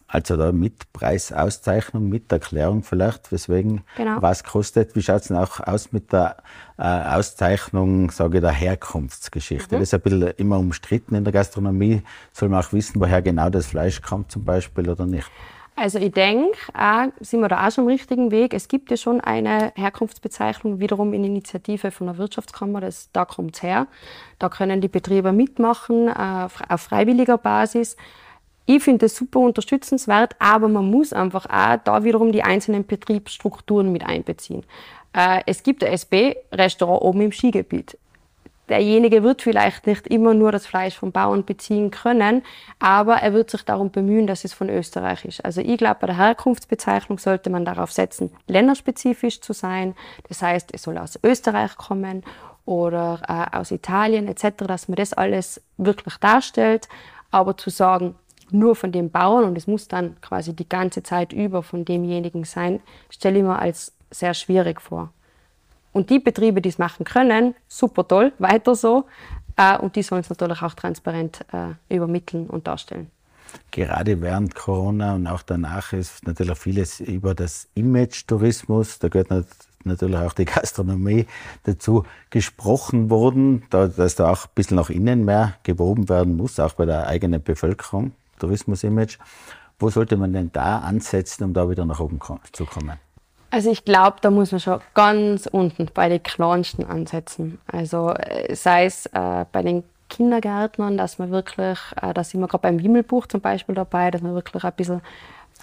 Also 0.09 0.37
da 0.37 0.53
mit 0.53 0.93
Preisauszeichnung, 0.93 2.07
mit 2.07 2.31
Erklärung 2.31 2.83
vielleicht, 2.83 3.31
weswegen 3.31 3.81
genau. 3.97 4.21
was 4.21 4.45
kostet. 4.45 4.95
Wie 4.95 5.01
schaut 5.01 5.21
es 5.21 5.27
denn 5.27 5.37
auch 5.37 5.59
aus 5.59 5.91
mit 5.91 6.13
der 6.13 6.37
äh, 6.77 6.83
Auszeichnung, 6.83 8.09
sage 8.11 8.37
ich, 8.37 8.41
der 8.41 8.51
Herkunftsgeschichte? 8.51 9.75
Mhm. 9.75 9.79
Das 9.79 9.89
ist 9.89 9.93
ein 9.93 10.01
bisschen 10.01 10.31
immer 10.37 10.59
umstritten 10.59 11.15
in 11.15 11.25
der 11.25 11.33
Gastronomie. 11.33 12.03
Soll 12.31 12.47
man 12.47 12.63
auch 12.63 12.71
wissen, 12.71 13.01
woher 13.01 13.21
genau 13.21 13.49
das 13.49 13.67
Fleisch 13.67 14.01
kommt 14.01 14.31
zum 14.31 14.45
Beispiel 14.45 14.89
oder 14.89 15.05
nicht? 15.05 15.29
Also 15.79 15.99
ich 15.99 16.11
denke, 16.11 16.57
sind 17.19 17.41
wir 17.41 17.49
da 17.49 17.67
auch 17.67 17.71
schon 17.71 17.83
am 17.83 17.89
richtigen 17.89 18.31
Weg. 18.31 18.55
Es 18.55 18.67
gibt 18.67 18.89
ja 18.89 18.97
schon 18.97 19.21
eine 19.21 19.73
Herkunftsbezeichnung, 19.75 20.79
wiederum 20.79 21.13
in 21.13 21.23
Initiative 21.23 21.91
von 21.91 22.07
der 22.07 22.17
Wirtschaftskammer, 22.17 22.81
das, 22.81 23.11
da 23.11 23.25
kommt 23.25 23.57
es 23.57 23.61
her. 23.61 23.85
Da 24.39 24.49
können 24.49 24.81
die 24.81 24.87
Betriebe 24.87 25.31
mitmachen, 25.33 26.07
äh, 26.07 26.47
auf 26.67 26.81
freiwilliger 26.81 27.37
Basis. 27.37 27.95
Ich 28.67 28.83
finde 28.83 29.05
das 29.05 29.15
super 29.15 29.39
unterstützenswert, 29.39 30.35
aber 30.37 30.67
man 30.67 30.91
muss 30.91 31.13
einfach 31.13 31.47
auch 31.47 31.79
da 31.83 32.03
wiederum 32.03 32.31
die 32.31 32.43
einzelnen 32.43 32.85
Betriebsstrukturen 32.85 33.91
mit 33.91 34.05
einbeziehen. 34.05 34.63
Äh, 35.13 35.41
es 35.47 35.63
gibt 35.63 35.83
ein 35.83 35.93
SB-Restaurant 35.93 37.01
oben 37.01 37.21
im 37.21 37.31
Skigebiet 37.31 37.97
derjenige 38.69 39.23
wird 39.23 39.41
vielleicht 39.41 39.87
nicht 39.87 40.07
immer 40.07 40.33
nur 40.33 40.51
das 40.51 40.65
Fleisch 40.65 40.97
vom 40.97 41.11
Bauern 41.11 41.45
beziehen 41.45 41.91
können, 41.91 42.43
aber 42.79 43.15
er 43.17 43.33
wird 43.33 43.49
sich 43.49 43.63
darum 43.63 43.91
bemühen, 43.91 44.27
dass 44.27 44.43
es 44.43 44.53
von 44.53 44.69
Österreich 44.69 45.25
ist. 45.25 45.43
Also 45.45 45.61
ich 45.61 45.77
glaube, 45.77 45.97
bei 46.01 46.07
der 46.07 46.17
Herkunftsbezeichnung 46.17 47.19
sollte 47.19 47.49
man 47.49 47.65
darauf 47.65 47.91
setzen, 47.91 48.31
länderspezifisch 48.47 49.41
zu 49.41 49.53
sein. 49.53 49.95
Das 50.27 50.41
heißt, 50.41 50.69
es 50.73 50.83
soll 50.83 50.97
aus 50.97 51.19
Österreich 51.23 51.75
kommen 51.75 52.23
oder 52.65 53.21
äh, 53.27 53.57
aus 53.57 53.71
Italien 53.71 54.27
etc., 54.27 54.65
dass 54.67 54.87
man 54.87 54.97
das 54.97 55.13
alles 55.13 55.61
wirklich 55.77 56.17
darstellt. 56.17 56.89
Aber 57.31 57.57
zu 57.57 57.69
sagen, 57.69 58.15
nur 58.51 58.75
von 58.75 58.91
dem 58.91 59.09
Bauern 59.09 59.45
und 59.45 59.57
es 59.57 59.67
muss 59.67 59.87
dann 59.87 60.19
quasi 60.21 60.53
die 60.53 60.67
ganze 60.67 61.03
Zeit 61.03 61.33
über 61.33 61.63
von 61.63 61.85
demjenigen 61.85 62.43
sein, 62.43 62.79
stelle 63.09 63.39
ich 63.39 63.43
mir 63.43 63.59
als 63.59 63.93
sehr 64.11 64.33
schwierig 64.33 64.81
vor. 64.81 65.11
Und 65.91 66.09
die 66.09 66.19
Betriebe, 66.19 66.61
die 66.61 66.69
es 66.69 66.77
machen 66.77 67.05
können, 67.05 67.55
super 67.67 68.07
toll, 68.07 68.33
weiter 68.39 68.75
so. 68.75 69.05
Äh, 69.55 69.77
und 69.77 69.95
die 69.95 70.03
sollen 70.03 70.21
es 70.21 70.29
natürlich 70.29 70.61
auch 70.61 70.73
transparent 70.73 71.45
äh, 71.51 71.93
übermitteln 71.93 72.47
und 72.47 72.67
darstellen. 72.67 73.09
Gerade 73.71 74.21
während 74.21 74.55
Corona 74.55 75.15
und 75.15 75.27
auch 75.27 75.41
danach 75.41 75.93
ist 75.93 76.25
natürlich 76.27 76.57
vieles 76.57 76.99
über 76.99 77.33
das 77.33 77.67
Image-Tourismus, 77.75 78.99
da 78.99 79.07
gehört 79.07 79.29
natürlich 79.83 80.17
auch 80.17 80.33
die 80.33 80.45
Gastronomie 80.45 81.25
dazu, 81.63 82.03
gesprochen 82.29 83.09
worden, 83.09 83.63
dass 83.69 84.15
da 84.15 84.29
auch 84.29 84.45
ein 84.45 84.51
bisschen 84.53 84.77
nach 84.77 84.89
innen 84.89 85.25
mehr 85.25 85.55
gewoben 85.63 86.09
werden 86.09 86.35
muss, 86.35 86.59
auch 86.59 86.73
bei 86.73 86.85
der 86.85 87.07
eigenen 87.07 87.41
Bevölkerung, 87.41 88.11
Tourismus-Image. 88.37 89.17
Wo 89.79 89.89
sollte 89.89 90.17
man 90.17 90.33
denn 90.33 90.51
da 90.51 90.79
ansetzen, 90.79 91.43
um 91.43 91.53
da 91.53 91.69
wieder 91.69 91.85
nach 91.85 91.99
oben 91.99 92.19
zu 92.51 92.65
kommen? 92.65 92.99
Also 93.49 93.71
ich 93.71 93.85
glaube, 93.85 94.17
da 94.21 94.29
muss 94.29 94.51
man 94.51 94.59
schon 94.59 94.81
ganz 94.93 95.45
unten 95.45 95.87
bei 95.93 96.09
den 96.09 96.21
Kleinsten 96.21 96.85
ansetzen. 96.85 97.59
Also 97.67 98.11
äh, 98.11 98.53
sei 98.55 98.85
es 98.85 99.05
äh, 99.07 99.45
bei 99.51 99.61
den 99.61 99.83
Kindergärtnern, 100.09 100.97
dass 100.97 101.19
man 101.19 101.31
wirklich, 101.31 101.79
äh, 102.01 102.13
da 102.13 102.23
sind 102.23 102.41
wir 102.41 102.47
gerade 102.47 102.63
beim 102.63 102.83
Wimmelbuch 102.83 103.27
zum 103.27 103.41
Beispiel 103.41 103.75
dabei, 103.75 104.11
dass 104.11 104.21
man 104.21 104.33
wirklich 104.33 104.63
ein 104.63 104.73
bisschen 104.73 105.01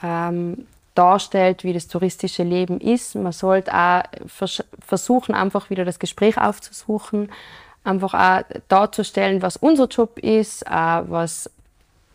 ähm, 0.03 0.67
darstellt, 0.95 1.65
wie 1.65 1.73
das 1.73 1.89
touristische 1.89 2.43
Leben 2.43 2.81
ist. 2.81 3.15
Man 3.17 3.33
sollte 3.33 3.75
auch 3.75 4.03
vers 4.27 4.65
versuchen, 4.79 5.35
einfach 5.35 5.71
wieder 5.71 5.85
das 5.85 5.99
Gespräch 5.99 6.39
aufzusuchen, 6.39 7.31
einfach 7.83 8.15
auch 8.15 8.45
darzustellen, 8.69 9.43
was 9.43 9.57
unser 9.57 9.89
Job 9.89 10.19
ist, 10.19 10.63
äh, 10.63 10.71
was 10.71 11.51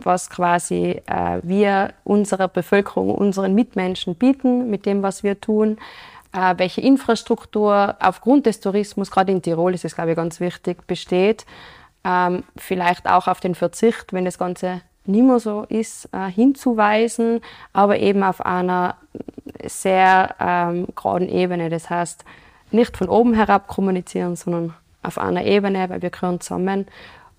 was 0.05 0.29
quasi 0.29 1.01
äh, 1.05 1.39
wir 1.43 1.93
unserer 2.03 2.47
Bevölkerung, 2.47 3.13
unseren 3.13 3.53
Mitmenschen 3.53 4.15
bieten 4.15 4.69
mit 4.69 4.85
dem, 4.85 5.03
was 5.03 5.23
wir 5.23 5.39
tun. 5.39 5.77
Äh, 6.31 6.55
welche 6.57 6.81
Infrastruktur 6.81 7.95
aufgrund 7.99 8.45
des 8.45 8.59
Tourismus, 8.59 9.11
gerade 9.11 9.31
in 9.31 9.41
Tirol 9.41 9.73
ist 9.73 9.85
es, 9.85 9.95
glaube 9.95 10.11
ich, 10.11 10.15
ganz 10.15 10.39
wichtig, 10.39 10.85
besteht. 10.85 11.45
Ähm, 12.03 12.43
vielleicht 12.55 13.09
auch 13.09 13.27
auf 13.27 13.39
den 13.39 13.55
Verzicht, 13.55 14.13
wenn 14.13 14.25
das 14.25 14.37
Ganze 14.37 14.81
nicht 15.05 15.23
mehr 15.23 15.39
so 15.39 15.65
ist, 15.69 16.07
äh, 16.13 16.29
hinzuweisen, 16.29 17.41
aber 17.73 17.99
eben 17.99 18.23
auf 18.23 18.45
einer 18.45 18.95
sehr 19.65 20.35
ähm, 20.39 20.87
geraden 20.95 21.27
Ebene. 21.29 21.69
Das 21.69 21.89
heißt, 21.89 22.23
nicht 22.71 22.95
von 22.95 23.09
oben 23.09 23.33
herab 23.33 23.67
kommunizieren, 23.67 24.35
sondern 24.35 24.73
auf 25.01 25.17
einer 25.17 25.43
Ebene, 25.45 25.89
weil 25.89 26.01
wir 26.01 26.09
gehören 26.09 26.39
zusammen. 26.39 26.85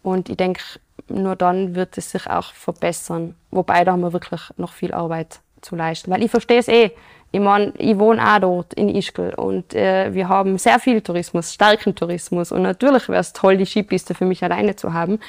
Und 0.02 0.28
ich 0.28 0.36
denke, 0.36 0.62
nur 1.10 1.36
dann 1.36 1.74
wird 1.74 1.98
es 1.98 2.10
sich 2.10 2.26
auch 2.26 2.52
verbessern. 2.52 3.34
Wobei 3.50 3.84
da 3.84 3.92
haben 3.92 4.00
wir 4.00 4.12
wirklich 4.12 4.40
noch 4.56 4.72
viel 4.72 4.92
Arbeit 4.92 5.40
zu 5.60 5.76
leisten. 5.76 6.10
Weil 6.10 6.22
ich 6.22 6.30
verstehe 6.30 6.58
es 6.58 6.68
eh. 6.68 6.90
Ich 7.32 7.40
meine, 7.40 7.72
ich 7.76 7.96
wohne 7.98 8.22
auch 8.22 8.40
dort 8.40 8.74
in 8.74 8.88
Ischgl 8.88 9.34
und 9.34 9.72
äh, 9.72 10.12
wir 10.12 10.28
haben 10.28 10.58
sehr 10.58 10.80
viel 10.80 11.00
Tourismus, 11.00 11.54
starken 11.54 11.94
Tourismus. 11.94 12.50
Und 12.50 12.62
natürlich 12.62 13.08
wäre 13.08 13.20
es 13.20 13.32
toll, 13.32 13.56
die 13.56 13.66
Skipiste 13.66 14.14
für 14.14 14.24
mich 14.24 14.42
alleine 14.42 14.74
zu 14.74 14.92
haben. 14.92 15.20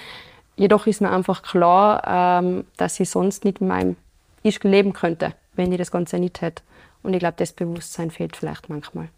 Jedoch 0.55 0.87
ist 0.87 1.01
mir 1.01 1.11
einfach 1.11 1.43
klar, 1.43 2.41
ähm, 2.41 2.65
dass 2.77 2.99
ich 2.99 3.09
sonst 3.09 3.45
nicht 3.45 3.61
in 3.61 3.67
meinem 3.67 3.97
Ischgl 4.41 4.69
leben 4.69 4.93
könnte, 4.93 5.33
wenn 5.53 5.71
ich 5.71 5.77
das 5.77 5.91
Ganze 5.91 6.17
nicht 6.17 6.41
hätte. 6.41 6.63
Und 7.03 7.13
ich 7.13 7.19
glaube, 7.19 7.35
das 7.37 7.53
Bewusstsein 7.53 8.09
fehlt 8.09 8.35
vielleicht 8.35 8.67
manchmal. 8.69 9.09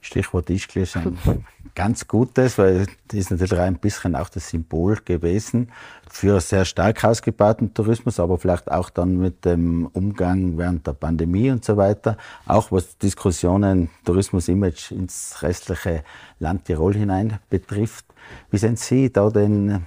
Stichwort 0.00 0.50
Ischgl 0.50 0.82
ist 0.82 0.96
ein 0.96 1.18
ganz 1.74 2.08
gutes, 2.08 2.58
weil 2.58 2.86
das 3.08 3.18
ist 3.18 3.30
natürlich 3.30 3.58
ein 3.58 3.78
bisschen 3.78 4.16
auch 4.16 4.28
das 4.28 4.48
Symbol 4.48 4.96
gewesen 5.04 5.70
für 6.10 6.40
sehr 6.40 6.64
stark 6.64 7.04
ausgebauten 7.04 7.74
Tourismus, 7.74 8.18
aber 8.18 8.38
vielleicht 8.38 8.70
auch 8.70 8.90
dann 8.90 9.18
mit 9.18 9.44
dem 9.44 9.86
Umgang 9.86 10.58
während 10.58 10.86
der 10.86 10.92
Pandemie 10.92 11.50
und 11.50 11.64
so 11.64 11.76
weiter. 11.76 12.16
Auch 12.46 12.72
was 12.72 12.98
Diskussionen 12.98 13.90
Tourismus-Image 14.04 14.92
ins 14.92 15.42
restliche 15.42 16.02
Land 16.38 16.64
Tirol 16.64 16.94
hinein 16.94 17.38
betrifft. 17.50 18.06
Wie 18.50 18.58
sehen 18.58 18.76
Sie 18.76 19.12
da 19.12 19.30
den 19.30 19.86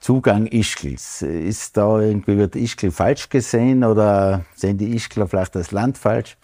Zugang 0.00 0.46
Ischgls? 0.46 1.22
Ist 1.22 1.76
da 1.76 2.00
irgendwie, 2.00 2.36
wird 2.36 2.56
Ischgl 2.56 2.90
falsch 2.90 3.28
gesehen 3.28 3.84
oder 3.84 4.44
sehen 4.54 4.76
die 4.76 4.96
Ischgler 4.96 5.28
vielleicht 5.28 5.54
das 5.54 5.70
Land 5.70 5.96
falsch? 5.98 6.36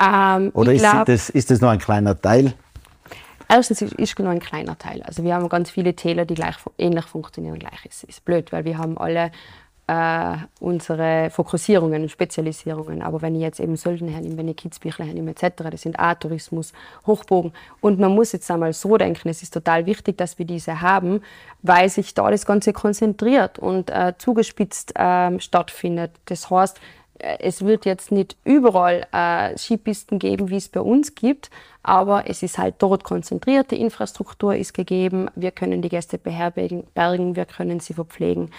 Ähm, 0.00 0.50
Oder 0.54 0.72
ist, 0.72 0.80
glaub- 0.80 1.06
das, 1.06 1.30
ist 1.30 1.50
das 1.50 1.60
nur 1.60 1.70
ein 1.70 1.78
kleiner 1.78 2.20
Teil? 2.20 2.54
Erstens 3.48 3.82
ist, 3.82 3.94
ist 3.94 4.18
nur 4.18 4.28
ein 4.30 4.38
kleiner 4.40 4.78
Teil. 4.78 5.02
Also 5.02 5.24
wir 5.24 5.34
haben 5.34 5.48
ganz 5.48 5.70
viele 5.70 5.94
Täler, 5.94 6.24
die 6.24 6.34
gleich, 6.34 6.54
ähnlich 6.78 7.04
funktionieren 7.04 7.58
gleich. 7.58 7.84
Ist, 7.84 8.04
ist 8.04 8.24
blöd, 8.24 8.52
weil 8.52 8.64
wir 8.64 8.78
haben 8.78 8.96
alle 8.96 9.32
äh, 9.88 10.36
unsere 10.60 11.30
Fokussierungen 11.30 12.02
und 12.02 12.10
Spezialisierungen. 12.10 13.02
Aber 13.02 13.22
wenn 13.22 13.34
ich 13.34 13.40
jetzt 13.40 13.58
eben 13.58 13.74
Sölden 13.74 14.06
hernehme, 14.06 14.36
wenn 14.36 14.46
ich 14.46 14.56
Kitzbüchler 14.56 15.04
hernehme 15.04 15.32
etc., 15.32 15.64
das 15.68 15.82
sind 15.82 15.98
auch 15.98 16.14
Tourismus, 16.14 16.72
Hochbogen. 17.08 17.52
Und 17.80 17.98
man 17.98 18.14
muss 18.14 18.30
jetzt 18.30 18.48
einmal 18.52 18.72
so 18.72 18.96
denken, 18.96 19.28
es 19.28 19.42
ist 19.42 19.52
total 19.52 19.86
wichtig, 19.86 20.16
dass 20.16 20.38
wir 20.38 20.46
diese 20.46 20.80
haben, 20.80 21.22
weil 21.62 21.88
sich 21.88 22.14
da 22.14 22.30
das 22.30 22.46
Ganze 22.46 22.72
konzentriert 22.72 23.58
und 23.58 23.90
äh, 23.90 24.14
zugespitzt 24.16 24.92
ähm, 24.94 25.40
stattfindet. 25.40 26.12
Das 26.26 26.48
heißt, 26.48 26.76
äh, 26.76 26.80
es 27.20 27.64
wird 27.64 27.84
jetzt 27.84 28.12
nicht 28.12 28.36
überall 28.44 29.06
äh, 29.12 29.56
Skipisten 29.56 30.18
geben, 30.18 30.50
wie 30.50 30.56
es 30.56 30.68
bei 30.68 30.80
uns 30.80 31.14
gibt, 31.14 31.50
aber 31.82 32.28
es 32.28 32.42
ist 32.42 32.58
halt 32.58 32.76
dort 32.78 33.04
konzentriert, 33.04 33.70
die 33.70 33.80
Infrastruktur 33.80 34.54
ist 34.54 34.74
gegeben, 34.74 35.28
wir 35.34 35.50
können 35.50 35.82
die 35.82 35.88
Gäste 35.88 36.18
beherbergen, 36.18 36.84
bergen, 36.94 37.36
wir 37.36 37.46
können 37.46 37.80
sie 37.80 37.94
verpflegen. 37.94 38.50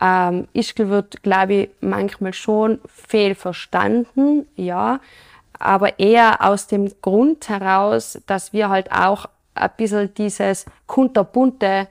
Ähm, 0.00 0.48
Ischgl 0.52 0.88
wird, 0.88 1.22
glaube 1.22 1.54
ich, 1.54 1.70
manchmal 1.80 2.32
schon 2.32 2.80
fehlverstanden, 2.86 4.46
ja, 4.56 5.00
aber 5.58 5.98
eher 5.98 6.44
aus 6.44 6.66
dem 6.66 6.90
Grund 7.00 7.48
heraus, 7.48 8.20
dass 8.26 8.52
wir 8.52 8.68
halt 8.68 8.92
auch 8.92 9.26
ein 9.54 9.70
bisschen 9.76 10.12
dieses 10.14 10.66
kunterbunte 10.86 11.88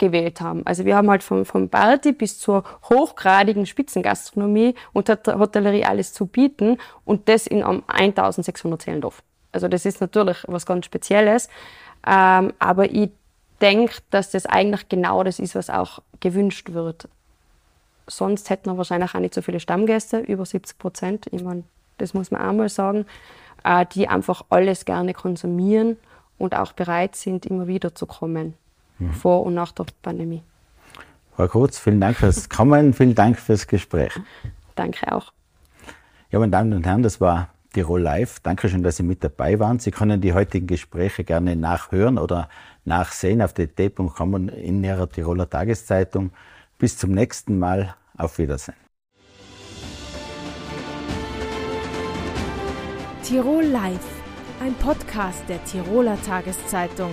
gewählt 0.00 0.40
haben. 0.40 0.66
Also 0.66 0.84
wir 0.84 0.96
haben 0.96 1.08
halt 1.08 1.22
vom, 1.22 1.44
vom 1.44 1.68
Party 1.68 2.10
bis 2.10 2.40
zur 2.40 2.64
hochgradigen 2.88 3.66
Spitzengastronomie 3.66 4.74
und 4.92 5.08
Hot- 5.08 5.28
Hotellerie 5.28 5.84
alles 5.84 6.12
zu 6.12 6.26
bieten 6.26 6.78
und 7.04 7.28
das 7.28 7.46
in 7.46 7.62
einem 7.62 7.84
1600 7.86 8.82
Seelendorf. 8.82 9.22
Also 9.52 9.68
das 9.68 9.86
ist 9.86 10.00
natürlich 10.00 10.38
was 10.48 10.66
ganz 10.66 10.86
Spezielles, 10.86 11.48
ähm, 12.06 12.52
aber 12.58 12.90
ich 12.90 13.10
denke, 13.60 13.94
dass 14.10 14.30
das 14.30 14.46
eigentlich 14.46 14.88
genau 14.88 15.22
das 15.22 15.38
ist, 15.38 15.54
was 15.54 15.70
auch 15.70 16.00
gewünscht 16.20 16.72
wird. 16.72 17.08
Sonst 18.06 18.50
hätten 18.50 18.70
wir 18.70 18.76
wahrscheinlich 18.78 19.14
auch 19.14 19.20
nicht 19.20 19.34
so 19.34 19.42
viele 19.42 19.60
Stammgäste, 19.60 20.18
über 20.18 20.44
70 20.44 20.78
Prozent. 20.78 21.26
Ich 21.30 21.44
meine, 21.44 21.62
das 21.98 22.14
muss 22.14 22.30
man 22.30 22.42
auch 22.42 22.52
mal 22.52 22.68
sagen, 22.68 23.06
äh, 23.64 23.84
die 23.94 24.08
einfach 24.08 24.42
alles 24.48 24.84
gerne 24.84 25.12
konsumieren 25.12 25.96
und 26.38 26.56
auch 26.56 26.72
bereit 26.72 27.16
sind, 27.16 27.44
immer 27.44 27.66
wieder 27.66 27.94
zu 27.94 28.06
kommen, 28.06 28.54
vor 29.12 29.44
und 29.44 29.54
nach 29.54 29.72
der 29.72 29.86
Pandemie. 30.02 30.42
Frau 31.36 31.48
Kurz, 31.48 31.78
vielen 31.78 32.00
Dank 32.00 32.16
fürs 32.16 32.48
Kommen, 32.48 32.92
vielen 32.92 33.14
Dank 33.14 33.38
fürs 33.38 33.66
Gespräch. 33.66 34.12
Danke 34.74 35.12
auch. 35.12 35.32
Ja, 36.30 36.38
meine 36.38 36.52
Damen 36.52 36.72
und 36.72 36.86
Herren, 36.86 37.02
das 37.02 37.20
war 37.20 37.48
Tirol 37.72 38.02
Live. 38.02 38.40
Dankeschön, 38.40 38.82
dass 38.82 38.96
Sie 38.96 39.02
mit 39.02 39.22
dabei 39.22 39.58
waren. 39.58 39.78
Sie 39.78 39.90
können 39.90 40.20
die 40.20 40.32
heutigen 40.32 40.66
Gespräche 40.66 41.24
gerne 41.24 41.56
nachhören 41.56 42.18
oder 42.18 42.48
nachsehen 42.84 43.42
auf 43.42 43.52
dt.com 43.52 44.34
und 44.34 44.48
in 44.48 44.82
Ihrer 44.82 45.08
Tiroler 45.08 45.48
Tageszeitung. 45.48 46.30
Bis 46.78 46.98
zum 46.98 47.12
nächsten 47.12 47.58
Mal. 47.58 47.94
Auf 48.18 48.36
Wiedersehen. 48.36 48.76
Tirol 53.22 53.64
Live, 53.64 54.22
ein 54.60 54.74
Podcast 54.74 55.42
der 55.48 55.64
Tiroler 55.64 56.20
Tageszeitung. 56.20 57.12